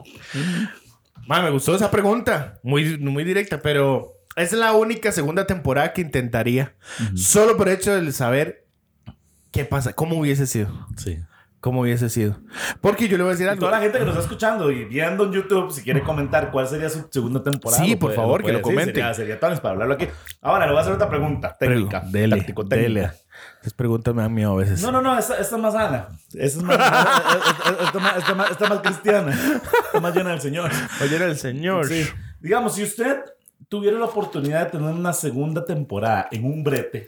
[1.27, 2.59] Ma, me gustó esa pregunta.
[2.61, 6.75] Muy, muy directa, pero es la única segunda temporada que intentaría.
[7.15, 8.67] Solo por hecho de saber
[9.51, 10.87] qué pasa, cómo hubiese sido.
[10.97, 11.19] Sí.
[11.61, 12.37] Cómo hubiese sido.
[12.81, 13.59] Porque yo le voy a decir algo.
[13.59, 16.67] toda la gente que nos está escuchando y viendo en YouTube, si quiere comentar cuál
[16.67, 17.83] sería su segunda temporada.
[17.83, 18.73] Sí, lo por puede- favor, que puede lo decir.
[18.73, 18.95] comenten.
[18.95, 20.07] Sería, sería Tonis para hablarlo aquí.
[20.41, 22.01] Ahora, le voy a hacer otra pregunta técnica.
[22.07, 22.87] Dele, táctico técnica.
[23.01, 23.11] dele.
[23.61, 24.81] Esas preguntas me dan miedo a veces.
[24.81, 26.07] No, no, no, esta, esta es más sana.
[26.33, 26.77] Esta es más,
[27.85, 29.31] esta, más, esta más, esta más cristiana.
[29.85, 30.71] Esta más llena del Señor.
[31.03, 31.85] Oye, era el señor.
[31.87, 32.07] Sí.
[32.39, 33.19] Digamos, si usted
[33.69, 37.07] tuviera la oportunidad de tener una segunda temporada en un brete,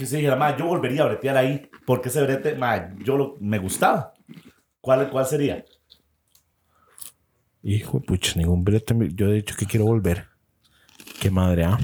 [0.00, 3.36] que se dijera, "Ma, yo volvería a bretear ahí, porque ese brete, ma, yo lo,
[3.38, 4.14] me gustaba.
[4.80, 5.62] ¿Cuál, ¿Cuál sería?
[7.62, 8.94] Hijo pucha, ningún brete.
[9.14, 10.26] Yo he dicho que quiero volver.
[11.20, 11.78] Qué madre, ¿ah?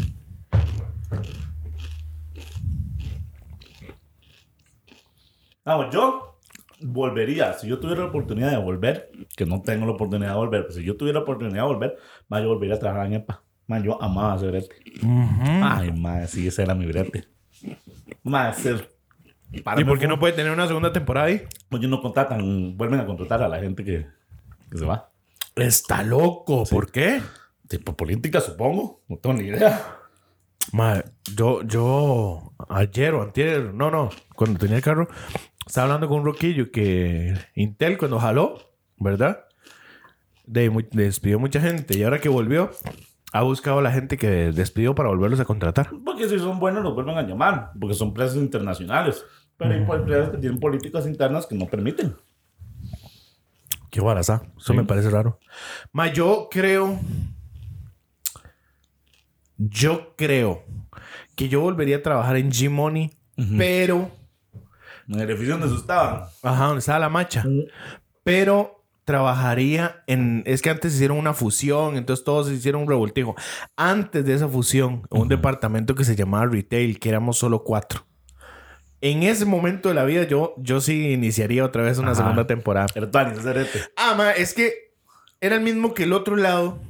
[5.63, 6.39] Vamos, yo
[6.81, 10.63] volvería, si yo tuviera la oportunidad de volver, que no tengo la oportunidad de volver,
[10.63, 11.97] pero si yo tuviera la oportunidad de volver,
[12.29, 13.43] ma, yo volvería a trabajar en EPA.
[13.67, 14.77] Ma, yo amaba ese brete.
[15.63, 17.36] Ay, ma, sí, ese era mi brete.
[19.65, 21.43] Para ¿Y por qué no puede tener una segunda temporada ahí?
[21.69, 24.07] Pues ellos no contratan, vuelven a contratar a la gente que,
[24.71, 25.11] que se va.
[25.55, 26.65] Está loco.
[26.65, 27.23] ¿Por qué?
[27.69, 29.03] Tipo política, supongo.
[29.09, 29.97] No tengo ni idea.
[30.73, 31.03] Ma,
[31.35, 35.09] yo, yo, ayer o antier, no, no, cuando tenía el carro,
[35.65, 38.59] estaba hablando con un roquillo que Intel cuando jaló,
[38.99, 39.45] ¿verdad?
[40.45, 42.71] De, despidió mucha gente y ahora que volvió,
[43.33, 45.91] ha buscado a la gente que despidió para volverlos a contratar.
[46.05, 47.73] Porque si son buenos, los vuelven a llamar.
[47.79, 49.25] Porque son empresas internacionales.
[49.57, 52.17] Pero hay empresas que tienen políticas internas que no permiten.
[53.91, 54.43] Qué baraza.
[54.59, 55.39] Eso me parece raro.
[55.93, 56.99] Ma, yo creo.
[59.57, 60.65] Yo creo
[61.35, 63.17] que yo volvería a trabajar en G-Money,
[63.57, 64.11] pero.
[65.09, 66.25] En el edificio donde estaban.
[66.43, 67.45] Ajá, donde estaba la macha.
[68.23, 68.76] Pero
[69.07, 70.43] trabajaría en.
[70.45, 73.35] Es que antes hicieron una fusión, entonces todos hicieron un revoltijo.
[73.77, 78.05] Antes de esa fusión, un departamento que se llamaba Retail, que éramos solo cuatro.
[79.01, 82.23] En ese momento de la vida, yo, yo sí iniciaría otra vez una Ajá.
[82.23, 82.89] segunda temporada.
[82.95, 83.81] Rete.
[83.97, 84.93] Ah, ma, es que
[85.41, 86.81] era el mismo que el otro lado.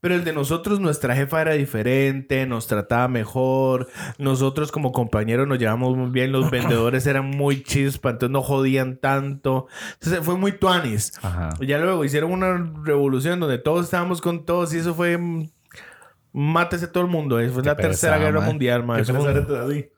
[0.00, 3.88] Pero el de nosotros, nuestra jefa era diferente, nos trataba mejor.
[4.18, 6.32] Nosotros como compañeros nos llevamos muy bien.
[6.32, 9.68] Los vendedores eran muy chispa, entonces no jodían tanto.
[9.94, 11.12] Entonces fue muy tuanis.
[11.22, 11.50] Ajá.
[11.60, 15.16] Ya luego hicieron una revolución donde todos estábamos con todos y eso fue...
[15.18, 15.48] mm,
[16.34, 17.38] Mátese todo el mundo.
[17.40, 18.96] eh, Fue la pereza, tercera guerra mundial, ma.
[18.96, 19.88] Que Eso ese fue un- rete así.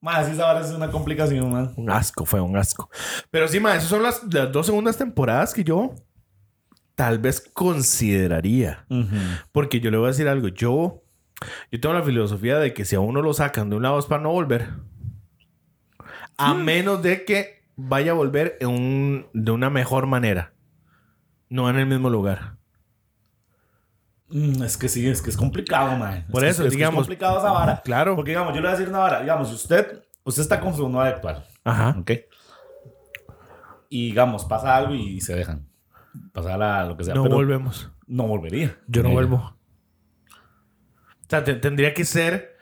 [0.00, 1.72] Más, sí, esa es una complicación, man.
[1.76, 2.88] un asco, fue un asco.
[3.30, 5.94] Pero sí, ma, esas son las, las dos segundas temporadas que yo
[6.94, 8.86] tal vez consideraría.
[9.52, 10.48] Porque yo le voy a decir algo.
[10.48, 11.02] Yo,
[11.70, 14.06] yo tengo la filosofía de que si a uno lo sacan de un lado es
[14.06, 14.68] para no volver.
[16.36, 20.52] A menos de que vaya a volver en un- de una mejor manera.
[21.48, 22.56] No en el mismo lugar.
[24.28, 26.26] Mm, es que sí, es que es complicado, man.
[26.30, 27.80] Por Es eso, que- digamos- Es complicado esa vara.
[27.84, 28.16] Claro.
[28.16, 29.20] Porque, digamos, yo le voy a decir una vara.
[29.20, 31.44] Digamos, usted, usted está con su novia actual.
[31.62, 31.94] Ajá.
[31.98, 32.10] ¿Ok?
[33.90, 35.68] Y, digamos, pasa algo y se dejan.
[36.32, 37.14] Pasa la- lo que sea.
[37.14, 37.90] No pero volvemos.
[38.06, 38.76] no volvería.
[38.86, 39.56] Yo no vuelvo.
[41.28, 42.54] sea, te- tendría que ser.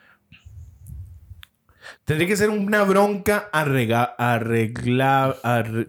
[2.04, 5.88] Tendría que ser una bronca arregla, arregla, arre-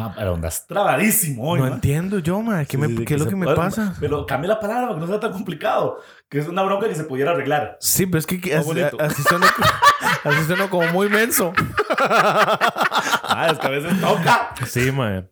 [0.00, 2.64] Ah, pero andas trabadísimo hoy, No entiendo yo, ma.
[2.64, 3.96] ¿Qué, Sí, me- sí, qué es lo que me puede- pasa?
[3.98, 5.98] Pero cambia la palabra para que no sea tan complicado.
[6.28, 7.78] Que es una bronca que se pudiera arreglar.
[7.80, 9.46] Sí, pero es que, así, así suena,
[10.24, 11.52] así suena como muy menso.
[11.98, 14.54] Ah, es que a veces toca.
[14.66, 15.28] Sí, man.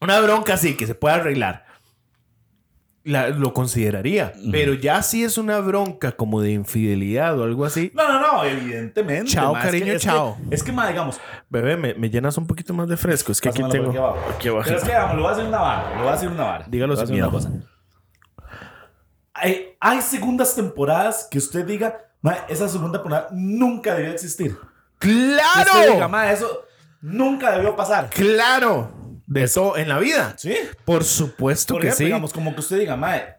[0.00, 1.66] Una bronca sí, que se puede arreglar.
[3.04, 4.34] La- lo consideraría.
[4.52, 7.90] Pero ya si es una bronca como de infidelidad o algo así.
[7.94, 9.30] No, no, no, evidentemente.
[9.30, 10.36] Chao, ma, es que- cariño, es que- chao.
[10.50, 11.18] Es que, ma, digamos,
[11.48, 13.32] Bebé, me, me llenas un poquito más de fresco.
[13.32, 13.92] Es que aquí tengo.
[13.92, 14.64] por Aquí abajo.
[14.66, 15.90] Pero es que, digamos, lo voy a hacer una vara.
[15.94, 16.64] Lo voy a hacer una vara.
[16.68, 17.28] Dígalo sin miedo.
[17.28, 17.50] una cosa.
[19.34, 24.56] Hay, hay segundas temporadas que usted diga, ma, esa segunda temporada nunca debió existir.
[24.98, 26.08] Que usted diga, ¡Claro!
[26.08, 26.64] ma, eso
[27.00, 28.10] nunca debió pasar.
[28.10, 28.90] ¡Claro!
[29.28, 30.34] De eso en la vida.
[30.38, 30.54] ¿Sí?
[30.84, 32.04] Por supuesto Por que ejemplo, sí.
[32.06, 33.36] digamos, como que usted diga, mae,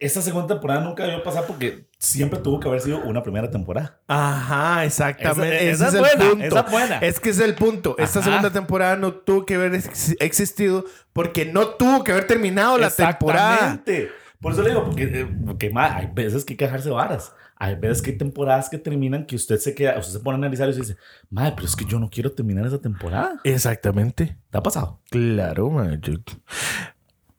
[0.00, 4.00] esta segunda temporada nunca debió pasar porque siempre tuvo que haber sido una primera temporada.
[4.08, 5.70] Ajá, exactamente.
[5.70, 6.46] Esa- esa Ese es es, el buena, punto.
[6.46, 6.98] esa es buena.
[6.98, 7.96] Es que es el punto.
[7.98, 8.28] Esta Ajá.
[8.30, 12.90] segunda temporada no tuvo que haber ex- existido porque no tuvo que haber terminado la
[12.90, 13.54] temporada.
[13.54, 14.10] Exactamente.
[14.40, 17.32] Por eso le digo, porque, eh, porque mae, hay veces que hay que dejarse varas.
[17.64, 20.38] Hay veces que hay temporadas que terminan que usted se queda, usted se pone a
[20.38, 20.96] analizar y usted dice,
[21.30, 23.40] madre, pero es que yo no quiero terminar esa temporada.
[23.42, 24.36] Exactamente.
[24.50, 25.00] ¿Te ha pasado?
[25.10, 25.72] Claro.
[26.00, 26.18] Yo-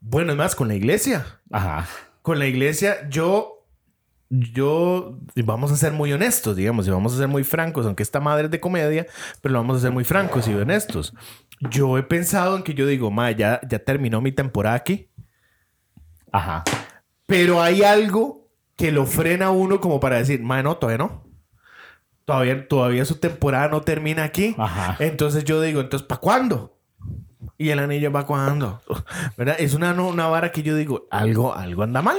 [0.02, 1.26] Bueno, es más, con la iglesia.
[1.52, 1.88] Ajá.
[2.24, 3.68] Con la iglesia, yo,
[4.32, 8.02] yo, y vamos a ser muy honestos, digamos, y vamos a ser muy francos, aunque
[8.02, 9.06] esta madre es de comedia,
[9.42, 11.14] pero lo vamos a ser muy francos y honestos.
[11.70, 15.08] Yo he pensado en que yo digo, ma, ya, ya terminó mi temporada aquí,
[16.32, 16.64] Ajá.
[17.28, 18.45] pero hay algo
[18.76, 21.24] que lo frena uno como para decir, ma, no, todavía no.
[22.26, 24.56] Todavía, todavía su temporada no termina aquí.
[24.58, 24.98] Ajá.
[25.00, 26.76] Entonces yo digo, entonces, ¿para cuándo?
[27.58, 28.82] Y el anillo va cuándo.
[29.38, 29.56] ¿Verdad?
[29.60, 32.18] Es una, una vara que yo digo, algo, algo anda mal.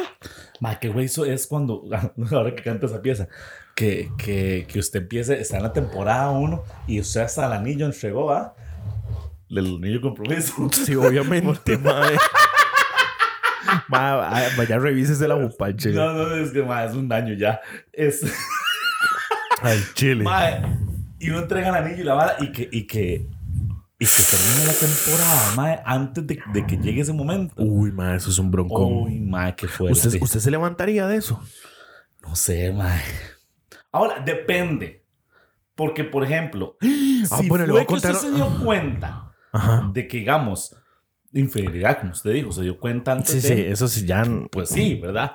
[0.60, 1.82] Ma, qué güey eso es cuando,
[2.32, 3.28] ahora que canta esa pieza,
[3.74, 7.84] que, que, que usted empiece, está en la temporada 1 y usted hasta el anillo
[7.86, 8.54] entregó, ¿ah?
[9.50, 10.68] El anillo compromiso.
[10.72, 12.16] Sí, obviamente, madre.
[13.88, 15.90] Ma, va- vaya, revísese la bupache.
[15.92, 17.60] No, no, es que ma, es un daño ya.
[17.92, 18.22] Es,
[19.62, 20.24] Al chile.
[20.24, 20.50] ma,
[21.18, 23.26] y uno entrega el anillo y la vara y que, y que,
[23.98, 27.54] y que termine la temporada, ma, antes de, de que llegue ese momento.
[27.62, 28.92] Uy, ma, eso es un broncón.
[29.04, 29.92] Uy, ma, qué fuerte.
[30.08, 31.40] ¿Usted, ¿Usted se levantaría de eso?
[32.22, 32.94] No sé, ma.
[33.92, 35.04] Ahora, depende.
[35.74, 36.76] Porque, por ejemplo,
[37.30, 39.90] Ah, si bueno, le fue voy a que usted contar- se dio cuenta Ajá.
[39.92, 40.76] de que, digamos,
[41.38, 43.54] infidelidad, como usted dijo, se dio cuenta antes Sí, de...
[43.56, 44.24] sí, eso sí, ya.
[44.50, 45.32] Pues sí, ¿verdad?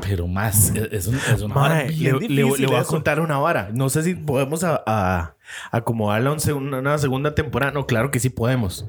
[0.00, 1.90] Pero más, es, es un- es una vara Mae,
[2.28, 3.70] le, voy a contar una vara.
[3.72, 5.34] No sé si podemos a, a-
[5.70, 7.72] acomodarla a un una segunda temporada.
[7.72, 8.86] No, claro que sí podemos.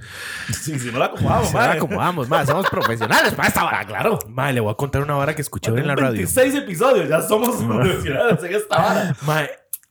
[0.51, 1.77] Sí, si no la acomodamos, Se la mae.
[1.77, 2.45] acomodamos, ma.
[2.45, 3.85] Somos profesionales para esta vara.
[3.85, 4.19] Claro.
[4.29, 6.13] Ma, le voy a contar una vara que escuché hoy en la radio.
[6.13, 9.15] 26 episodios, ya somos profesionales en esta vara.
[9.25, 9.41] Ma,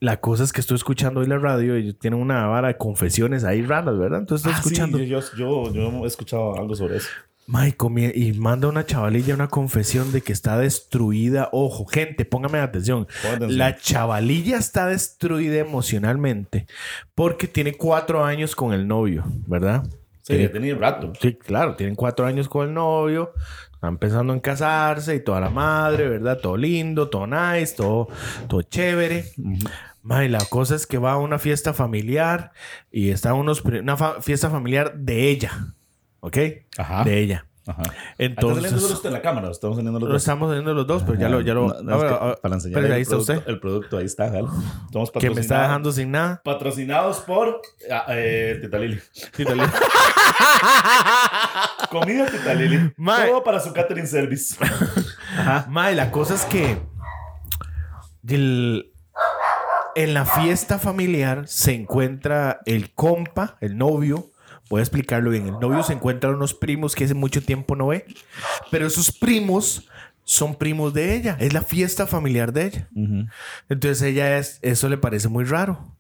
[0.03, 3.45] la cosa es que estoy escuchando hoy la radio y tienen una vara de confesiones
[3.45, 4.19] ahí raras, ¿verdad?
[4.19, 4.99] Entonces estoy Ah, sí, escuchando.
[4.99, 7.09] yo, yo, yo he escuchado algo sobre eso.
[7.47, 11.49] Ma, y, manda una chavalilla una confesión de que está destruida.
[11.53, 13.07] Ojo, gente, póngame atención.
[13.49, 16.67] La chavalilla está destruida emocionalmente
[17.15, 19.85] porque tiene cuatro años con el novio, ¿verdad?
[20.23, 21.13] Sí, tenido rato.
[21.21, 23.33] Sí, claro, tienen cuatro años con el novio,
[23.73, 26.39] están pensando en casarse y toda la madre, ¿verdad?
[26.41, 28.09] Todo lindo, todo nice, todo,
[28.49, 29.27] todo chévere.
[30.05, 32.51] Y la cosa es que va a una fiesta familiar
[32.91, 35.75] y está unos, una fa- fiesta familiar de ella,
[36.21, 36.37] ¿ok?
[36.77, 37.05] Ajá.
[37.05, 37.47] De ella.
[37.65, 37.85] Ajá.
[38.19, 39.49] Entonces, ¿Está saliendo usted en la cámara?
[39.53, 40.23] ¿Estamos saliendo los lo dos?
[40.23, 42.55] estamos haciendo los dos, pero ya lo, ya lo, No, no, es que ahora- para
[42.57, 44.27] enseñar pero el, ahí está producto, usted, el producto, ahí está.
[44.87, 46.43] Estamos que me está dejando sin nada.
[46.45, 49.01] Patrocinados por ah, eh, Tita Lili.
[51.91, 52.93] Comida Tita Lili.
[52.97, 53.29] Mae.
[53.29, 54.57] Todo para su catering service.
[55.39, 55.67] Ajá.
[55.69, 56.79] Mae, la cosa es que
[58.29, 58.92] el-
[59.95, 64.31] en la fiesta familiar se encuentra el compa, el novio.
[64.71, 65.47] Voy a explicarlo bien.
[65.47, 68.07] El novio se encuentra unos primos que hace mucho tiempo no ve.
[68.71, 69.89] Pero esos primos
[70.25, 71.37] son primos de ella.
[71.41, 72.89] Es la fiesta familiar de ella.
[73.69, 75.95] Entonces ella es, eso le parece muy raro.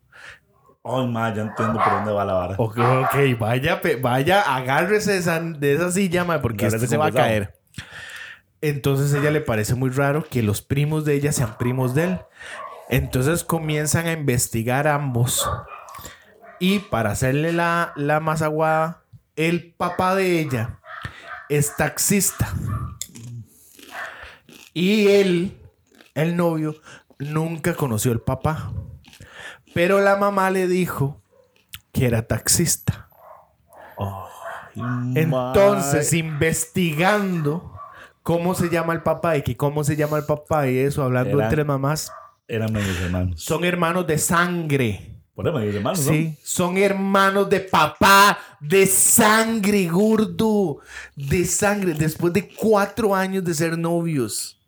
[0.85, 2.55] Ay, ma, ya entiendo por dónde va la vara.
[2.59, 7.07] Ok, ok, vaya, vaya, agárrese de esa, de esa silla, mae, porque este se va
[7.07, 7.55] a caer.
[8.61, 12.05] Entonces a ella le parece muy raro que los primos de ella sean primos de
[12.05, 12.21] él.
[12.89, 15.49] Entonces comienzan a investigar ambos.
[16.59, 19.03] Y para hacerle la, la más aguada,
[19.37, 20.81] el papá de ella
[21.49, 22.53] es taxista.
[24.75, 25.61] Y él,
[26.15, 26.77] el novio,
[27.19, 28.73] nunca conoció al papá.
[29.75, 31.21] Pero la mamá le dijo
[31.93, 33.09] que era taxista.
[35.15, 37.79] Entonces, investigando,
[38.23, 41.41] cómo se llama el papá y que cómo se llama el papá y eso, hablando
[41.41, 42.13] entre mamás.
[42.49, 43.43] Eran medios hermanos.
[43.43, 45.09] Son hermanos de sangre.
[45.35, 46.13] Por eso medios hermanos, ¿no?
[46.13, 50.81] Sí, son hermanos de papá, de sangre, gordo,
[51.17, 54.59] de sangre, después de cuatro años de ser novios.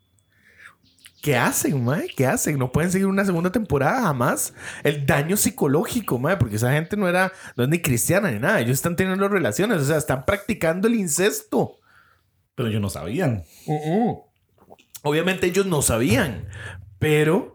[1.21, 2.07] ¿Qué hacen, mae?
[2.15, 2.57] ¿Qué hacen?
[2.57, 4.53] No pueden seguir una segunda temporada jamás.
[4.83, 8.59] El daño psicológico, mae, porque esa gente no era, no es ni cristiana ni nada.
[8.59, 11.77] Ellos están teniendo relaciones, o sea, están practicando el incesto.
[12.53, 13.43] Pero ellos no sabían.
[15.03, 16.47] Obviamente ellos no sabían,
[16.99, 17.54] pero...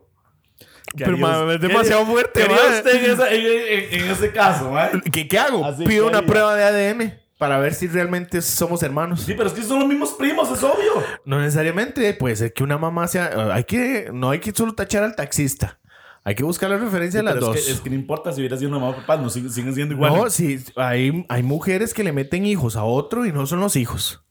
[0.96, 4.72] ¿Qué Pero, es demasiado qué fuerte, usted en, esa- en- en- en ese caso?
[5.12, 5.64] ¿Qué, qué hago?
[5.64, 6.28] Así Pido una haría.
[6.28, 9.20] prueba de ADN para ver si realmente somos hermanos.
[9.22, 11.02] Sí, pero es que son los mismos primos, es obvio.
[11.24, 13.54] No necesariamente puede ser que una mamá sea.
[13.54, 15.78] Hay que, no hay que solo tachar al taxista.
[16.22, 17.56] Hay que buscar la referencia de las Pero dos.
[17.56, 19.50] es que, es que no importa si hubiera sido una mamá o papá, no siguen,
[19.50, 20.12] siguen siendo igual.
[20.14, 23.74] no, sí, hay, hay mujeres que le meten hijos a otro y no son los
[23.76, 24.22] hijos.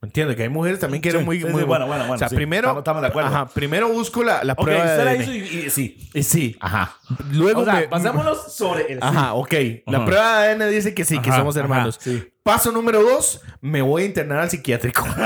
[0.00, 0.36] ¿Me entiendes?
[0.36, 2.28] Que hay mujeres también que eran Sí, muy, sí, muy bueno, bueno, bueno, O sea,
[2.28, 2.68] sí, primero.
[2.68, 3.28] estamos- estamos de acuerdo.
[3.30, 6.08] Ajá, primero busco la, la ok, prueba usted la hizo y, y- sí.
[6.14, 6.56] Y sí.
[6.60, 6.96] Ajá.
[7.32, 9.54] Luego O sea, me- pasémonos sobre el Ajá, ok.
[9.86, 11.98] La prueba de ADN dice que sí, que somos hermanos.
[12.44, 15.04] Paso número dos, me voy a internar al psiquiátrico.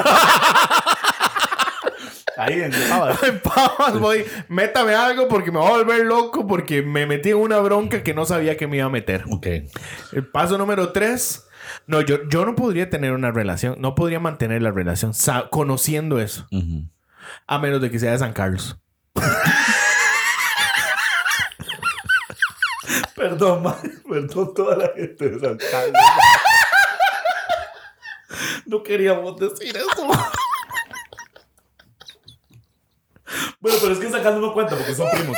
[2.38, 6.80] Ahí en ah, en pavas voy, métame algo porque me voy a volver loco porque
[6.80, 9.24] me metí en una bronca que no sabía que me iba a meter.
[9.30, 9.46] Ok.
[10.12, 11.46] El paso número tres.
[11.86, 15.12] No, yo, yo no podría tener una relación, no podría mantener la relación
[15.50, 16.46] conociendo eso,
[17.46, 18.78] a menos de que sea de San Carlos.
[23.14, 26.02] Perdón, ma, perdón toda la gente de San Carlos.
[28.66, 30.08] No queríamos decir eso.
[33.60, 35.36] Bueno, pero es que en San Carlos no cuenta porque son primos.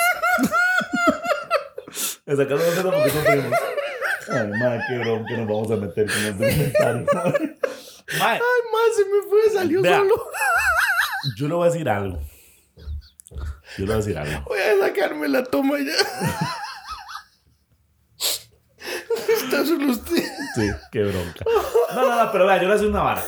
[2.25, 3.59] En San Carlos no cuenta porque son primos.
[4.31, 7.07] Ay, madre, qué bronca nos vamos a meter con comentario.
[7.15, 7.59] Madre,
[8.21, 8.41] Ay,
[8.73, 9.99] más se me fue, salió Vea.
[9.99, 10.15] solo.
[11.37, 12.21] yo le voy a decir algo.
[12.77, 12.85] Yo
[13.79, 14.43] le voy a decir algo.
[14.47, 15.93] Voy a sacarme la toma ya.
[19.29, 20.23] Está solo usted.
[20.55, 21.45] Sí, qué bronca.
[21.95, 23.25] No, no, no, pero vea, yo le voy a decir una vara.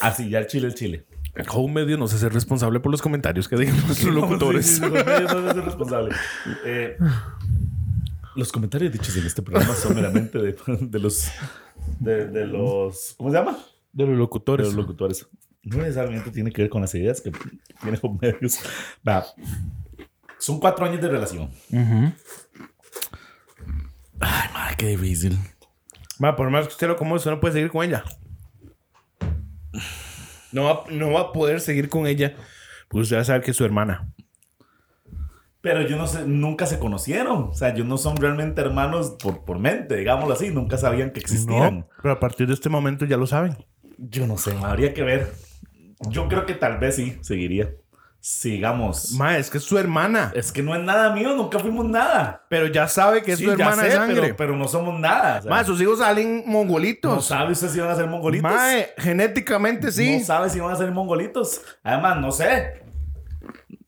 [0.00, 1.06] Así, ya el chile, el chile.
[1.50, 4.66] Home Medio no se hace responsable por los comentarios que digan nuestros locutores.
[4.66, 6.16] Sí, sí, sí, los medios no deben ser responsables.
[6.64, 6.96] Eh,
[8.36, 11.28] los comentarios dichos en este programa son meramente de, de los.
[11.98, 13.14] De, de los.
[13.16, 13.58] ¿Cómo se llama?
[13.92, 14.66] De los De locutores.
[14.66, 15.26] los locutores.
[15.62, 17.30] No necesariamente tiene que ver con las ideas que
[17.80, 18.58] tienen los medios.
[19.06, 19.26] Va.
[20.38, 21.50] Son cuatro años de relación.
[24.20, 25.36] Ay, madre, qué difícil.
[26.22, 28.04] Va, por más que usted lo usted no puede seguir con ella.
[30.52, 32.34] No va, no va a poder seguir con ella.
[32.88, 34.12] Porque usted va a saber que es su hermana.
[35.60, 37.48] Pero yo no sé, nunca se conocieron.
[37.50, 40.50] O sea, ellos no son realmente hermanos por, por mente, digámoslo así.
[40.50, 41.78] Nunca sabían que existían.
[41.80, 43.56] No, pero a partir de este momento ya lo saben.
[43.98, 45.32] Yo no sé, habría que ver.
[46.10, 47.70] Yo creo que tal vez sí, seguiría.
[48.20, 49.12] Sigamos.
[49.12, 50.32] Ma, es que es su hermana.
[50.34, 52.44] Es que no es nada mío, nunca fuimos nada.
[52.48, 54.20] Pero ya sabe que es Sí, su hermana de sé, sangre.
[54.20, 55.38] Pero, pero no somos nada.
[55.38, 57.24] o sea, Ma, sus hijos salen no mongolitos.
[57.26, 58.50] sabe usted si van a ser mongolitos.
[58.50, 60.18] Mae, genéticamente sí.
[60.18, 61.62] No sabe si van a ser mongolitos.
[61.82, 62.82] Además, no sé.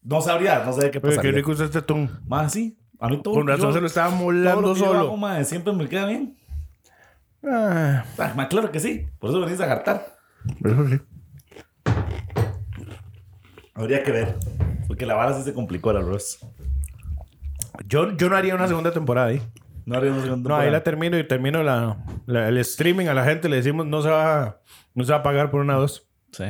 [0.02, 1.30] No sabría, no sé de qué Pero pasaría.
[1.30, 2.20] qué rico es este ton.
[2.26, 2.76] Más sí.
[2.98, 4.98] A mí todo Con razón yo- se lo estaba todo molando lo que yo solo.
[5.14, 6.36] hago, siempre me queda bien.
[7.42, 9.06] Ah, Ah, mae, claro que sí.
[9.18, 10.16] Por eso venís a jartar.
[10.64, 11.00] eso sí.
[13.74, 14.36] Habría que ver.
[14.86, 16.38] Porque la vara sí se complicó la Ross.
[17.86, 19.40] Yo, yo no haría una segunda temporada ahí.
[19.86, 20.84] No haría una segunda No, ahí la temporada.
[20.84, 23.06] termino y termino la, la- el streaming.
[23.06, 24.60] A la gente le decimos no se va,
[24.94, 26.06] no se va a pagar por una dos.
[26.32, 26.44] Sí.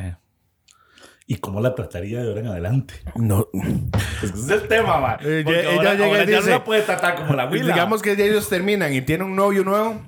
[1.31, 2.95] ¿Y cómo la trataría de ahora en adelante?
[3.15, 3.47] No.
[4.21, 5.19] Ese es el tema, man.
[5.23, 7.73] Eh, ella ahora, llega y ya no la puede tratar como la huila.
[7.73, 10.03] Digamos que ellos terminan y tienen un novio nuevo.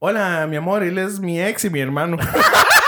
[0.00, 2.16] Hola, mi amor, él es mi ex y mi hermano.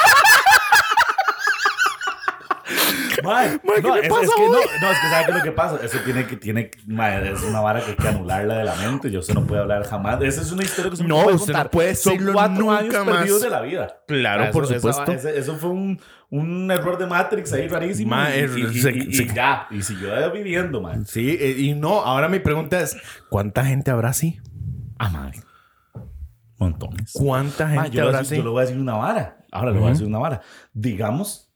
[3.77, 4.59] ¿qué no, le es, pasa es que no, no,
[4.91, 5.79] es que ¿sabe qué es lo que pasa?
[5.83, 9.11] Eso tiene que, tiene, mae, es una vara que hay que anularla de la mente.
[9.11, 10.21] Yo usted no puede hablar jamás.
[10.23, 11.71] Esa es una historia que usted No, puede usted no contar.
[11.71, 13.17] puede Son cuatro nunca años más.
[13.19, 13.97] perdidos de la vida.
[14.07, 15.13] Claro, Eso- por supuesto.
[15.13, 16.01] ese- eso fue un,
[16.31, 18.15] un error de Matrix ahí rarísimo.
[18.17, 19.67] Y, y- y- se- y- se- ya.
[19.71, 21.07] Y siguió viviendo, man.
[21.07, 22.97] Sí, eh, y no, ahora mi pregunta es,
[23.31, 24.41] ¿cuánta gente habrá así?
[24.99, 25.41] Ah, madre.
[26.59, 27.11] Montones.
[27.13, 28.37] ¿Cuánta Ma, gente yo, habrá así?
[28.37, 29.39] yo le voy a decir una vara.
[29.51, 30.41] Ahora le voy a decir una vara.
[30.73, 31.51] Digamos,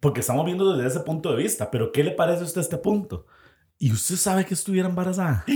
[0.00, 2.78] porque estamos viendo desde ese punto de vista, pero ¿qué le parece a usted este
[2.78, 3.26] punto?
[3.78, 5.44] Y usted sabe que estuviera embarazada.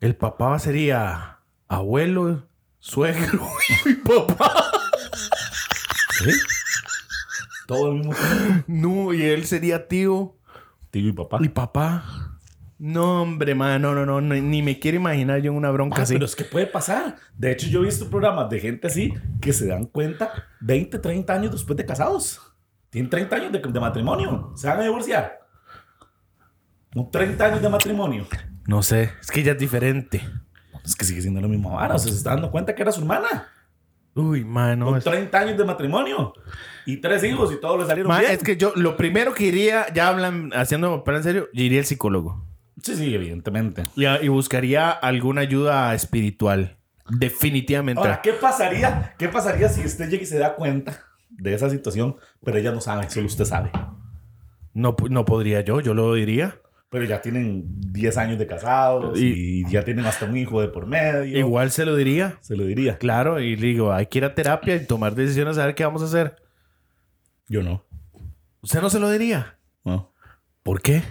[0.00, 1.38] El papá sería
[1.68, 2.48] abuelo,
[2.80, 3.48] suegro
[3.86, 4.52] y papá.
[6.18, 6.30] ¿Sí?
[7.66, 8.64] Todo el mismo tiempo.
[8.66, 10.36] No, y él sería tío
[10.90, 11.38] Tío y papá.
[11.40, 12.31] y papá.
[12.84, 16.00] No, hombre, man, no, no, no, ni, ni me quiero imaginar yo en una bronca
[16.00, 16.14] Ah, así.
[16.14, 17.14] pero es que puede pasar.
[17.38, 21.32] De hecho, yo he visto programas de gente así que se dan cuenta 20, 30
[21.32, 22.40] años después de casados.
[22.90, 24.52] Tienen 30 años de, de matrimonio.
[24.56, 25.38] Se van a divorciar.
[26.92, 28.26] Con 30 años de matrimonio.
[28.66, 30.20] No sé, es que ella es diferente.
[30.84, 31.94] Es que sigue siendo lo mismo ahora.
[31.94, 33.46] O sea, se está dando cuenta que era su hermana.
[34.16, 34.86] Uy, man, no.
[34.86, 36.32] Con es- 30 años de matrimonio.
[36.84, 38.32] Y tres hijos y todos le salieron Man, bien.
[38.32, 41.78] es que yo, lo primero que iría, ya hablan, haciendo para en serio, yo iría
[41.78, 42.44] al psicólogo.
[42.80, 43.84] Sí, sí, evidentemente.
[43.96, 46.78] Y, y buscaría alguna ayuda espiritual.
[47.08, 48.00] Definitivamente.
[48.00, 49.14] Ahora, ¿qué pasaría?
[49.18, 52.80] ¿Qué pasaría si usted llega y se da cuenta de esa situación, pero ella no
[52.80, 53.70] sabe, solo usted sabe?
[54.74, 56.58] No, no podría yo, yo lo diría.
[56.88, 60.86] Pero ya tienen 10 años de casados y, ya tienen hasta un hijo de por
[60.86, 61.38] medio.
[61.38, 62.38] Igual se lo diría.
[62.40, 62.98] Se lo diría.
[62.98, 65.84] Claro, y le digo, hay que ir a terapia y tomar decisiones a ver qué
[65.84, 66.36] vamos a hacer.
[67.48, 67.84] Yo no.
[68.60, 69.58] ¿Usted no se lo diría?
[69.84, 70.12] No.
[70.62, 71.02] ¿Por qué?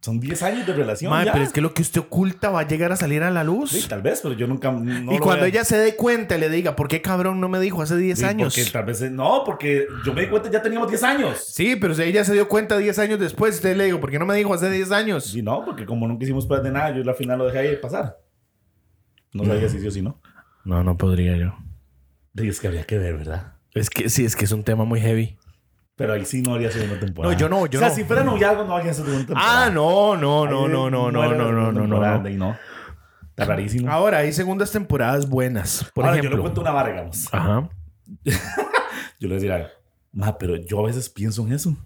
[0.00, 1.12] Son 10 años de relación.
[1.24, 1.32] Ya.
[1.32, 3.70] pero es que lo que usted oculta va a llegar a salir a la luz.
[3.70, 4.70] Sí, tal vez, pero yo nunca.
[4.70, 7.58] no y cuando ella se dé cuenta y le diga, ¿por qué cabrón no me
[7.60, 8.54] dijo hace 10 Sí, años?
[8.54, 9.00] Porque tal vez.
[9.10, 11.44] No, porque yo me di cuenta ya teníamos 10 años.
[11.46, 14.18] Sí, pero si ella se dio cuenta 10 años después, usted le digo, ¿por qué
[14.18, 15.24] no me dijo hace 10 años?
[15.24, 17.76] Sí, no, porque como nunca hicimos pruebas de nada, yo al final lo dejé ahí
[17.76, 18.18] pasar.
[19.32, 20.20] No sabía si sí o si no.
[20.64, 21.54] No, no podría yo.
[22.36, 23.54] Y es que habría que ver, ¿verdad?
[23.74, 25.36] Es que sí, es que es un tema muy heavy.
[25.96, 27.32] Pero ahí sí no haría segunda temporada.
[27.32, 27.94] No, yo no, yo o sea, no.
[27.94, 29.66] si fuera noviazgo, no haría segunda temporada.
[29.66, 32.26] Ah, no, no, no, no, no, no, no, no, no, no, no.
[32.26, 32.56] ahí no.
[33.30, 33.90] Está rarísimo.
[33.90, 35.90] Ahora, hay segundas temporadas buenas.
[35.94, 36.38] Por Ahora, yo ejemplo.
[36.38, 37.28] le cuento una vara, digamos.
[37.32, 37.68] Ajá.
[39.20, 39.70] Yo le decía,
[40.12, 41.76] ma, pero yo a veces pienso en eso.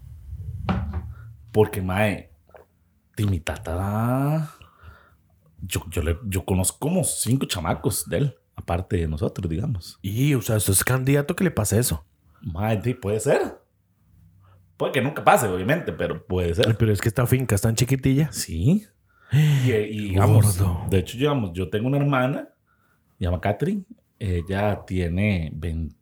[1.51, 2.31] Porque, mae,
[3.15, 4.51] de mi tata,
[5.61, 9.97] yo, yo, le, yo conozco como cinco chamacos de él, aparte de nosotros, digamos.
[10.01, 12.05] Y, o sea, esto es candidato que le pase eso.
[12.41, 13.58] Mae, puede ser.
[14.79, 16.77] Puede que nunca pase, obviamente, pero puede ser.
[16.77, 18.31] Pero es que esta finca es tan chiquitilla.
[18.31, 18.87] Sí.
[19.31, 20.87] Y, y digamos, Gordo.
[20.89, 22.49] de hecho, digamos, yo tengo una hermana,
[23.19, 23.83] se llama Catherine.
[24.17, 25.95] Ella tiene 20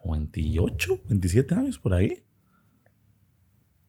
[0.00, 2.22] o 28, 27 años por ahí.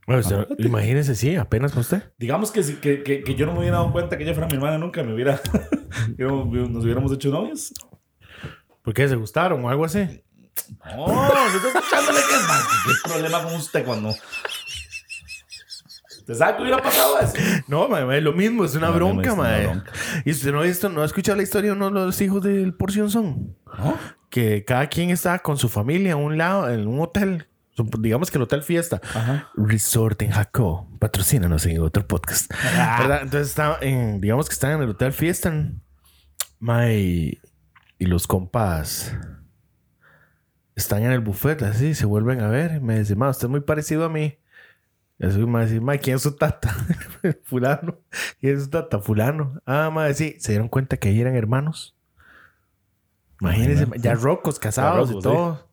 [0.08, 0.22] Bueno,
[0.60, 2.04] imagínese, sí, apenas con usted.
[2.18, 4.54] Digamos que, que, que, que yo no me hubiera dado cuenta que ella fuera mi
[4.54, 5.42] hermana nunca, me hubiera,
[6.18, 7.74] nos hubiéramos hecho novios.
[8.82, 9.10] ¿Por qué?
[9.10, 10.24] ¿Se gustaron o algo así?
[10.86, 11.08] No,
[11.52, 12.64] yo estoy escuchándole que es más.
[12.86, 14.10] ¿Qué problema con usted cuando...
[16.20, 17.34] ¿Usted sabe que hubiera pasado eso?
[17.68, 19.58] No, es lo mismo, es una No, bronca, es una ma.
[19.60, 19.92] bronca.
[20.26, 22.42] ¿Y usted no ha visto, no ha escuchado la historia de uno de los hijos
[22.42, 23.56] del Porción Son?
[23.78, 23.98] ¿No?
[24.32, 27.48] Que cada quien está con su familia a un lado, en un hotel.
[28.00, 29.02] Digamos que el hotel fiesta.
[29.14, 29.50] Ajá.
[29.56, 30.90] Resort en Jaco.
[31.00, 32.52] Patrocínanos en otro podcast.
[32.74, 33.22] ¿Verdad?
[33.22, 35.54] Entonces está en, digamos que están en el hotel fiesta.
[36.60, 37.40] Ma, y,
[38.00, 39.14] y los compas
[40.76, 42.76] están en el buffet así, se vuelven a ver.
[42.76, 44.38] y Me dicen, ma, usted es muy parecido a mí.
[45.18, 46.76] Y así me dice, ma, ¿quién es su tata?
[47.44, 48.00] fulano.
[48.40, 49.00] ¿Quién es su tata?
[49.00, 49.62] Fulano.
[49.66, 50.36] Ah, ma, sí.
[50.40, 51.96] Se dieron cuenta que ahí eran hermanos.
[53.42, 54.00] Imagínense, Imagínate.
[54.02, 55.68] ya rocos, casados rocos, y todo.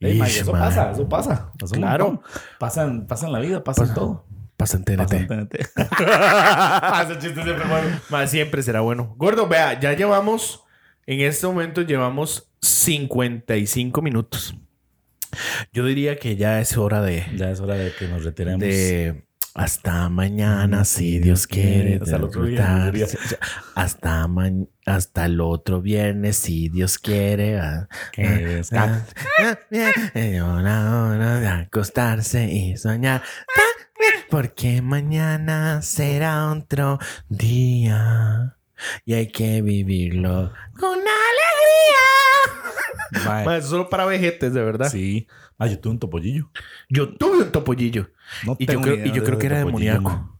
[0.00, 1.52] Ey, Ish, eso pasa, eso pasa.
[1.58, 2.04] Pasa Claro.
[2.06, 2.24] montón.
[2.58, 4.24] Pasa en, pasa en la vida, pasa, en todo.
[4.56, 4.98] Pasa en TNT.
[4.98, 5.54] Pasa en TNT.
[7.10, 8.26] Ese chiste siempre bueno.
[8.26, 9.14] Siempre será bueno.
[9.16, 10.61] Gordo, vea, ya llevamos,
[11.06, 14.54] en este momento llevamos 55 minutos.
[15.72, 18.60] Yo diría que ya es hora de, Ya es hora de que nos retiremos.
[18.60, 19.24] de
[19.54, 21.98] hasta mañana, si Dios quiere.
[22.02, 23.18] Hasta el otro viernes,
[23.74, 24.50] Hasta, ma-
[24.86, 27.60] hasta el otro viernes, si Dios quiere.
[28.12, 29.14] Que descanse.
[29.42, 33.22] ah, ah, eh, hora, hora de acostarse y soñar.
[34.30, 36.98] Porque mañana será otro
[37.28, 38.56] día
[39.04, 43.24] y hay que vivirlo con alegría.
[43.26, 44.90] Mae, Ma, eso solo para vejetes, de verdad.
[44.90, 45.26] Sí.
[45.58, 46.50] Ah, yo tuve un topollillo.
[46.88, 48.10] Yo tuve un topollillo
[48.44, 50.38] No y yo tengo creo, idea y yo de creo que era topollillo, demoníaco.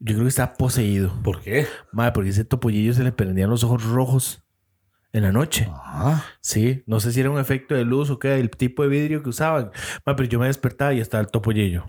[0.00, 1.12] Yo creo que estaba poseído.
[1.22, 1.66] ¿Por qué?
[1.92, 4.42] Madre, porque ese topollillo se le prendían los ojos rojos
[5.12, 5.68] en la noche.
[5.72, 8.88] Ah, Sí, no sé si era un efecto de luz o qué, el tipo de
[8.90, 9.70] vidrio que usaban.
[10.06, 11.86] Madre, pero yo me despertaba y estaba el topollillo.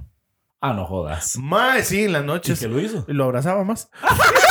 [0.62, 1.38] ah no jodas.
[1.38, 2.60] Madre, sí, en las ¿Y noches.
[2.60, 3.06] qué lo hizo?
[3.08, 3.90] Y lo abrazaba más.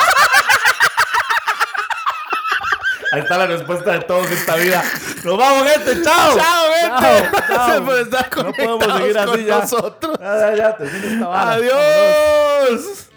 [3.11, 4.85] Ahí está la respuesta de todos en esta vida.
[5.25, 6.03] Nos vamos, gente.
[6.03, 6.37] Chao.
[6.37, 7.39] ¡Chao, gente!
[7.49, 7.97] chao.
[7.99, 9.59] Estar No podemos seguir así con ya.
[9.59, 10.19] nosotros.
[10.21, 10.77] Ya, ya, ya.
[10.77, 11.53] termina esta vara.
[11.53, 13.09] ¡Adiós!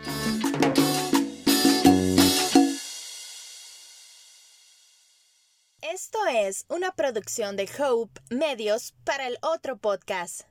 [5.81, 10.43] Esto es una producción de Hope Medios para el otro podcast.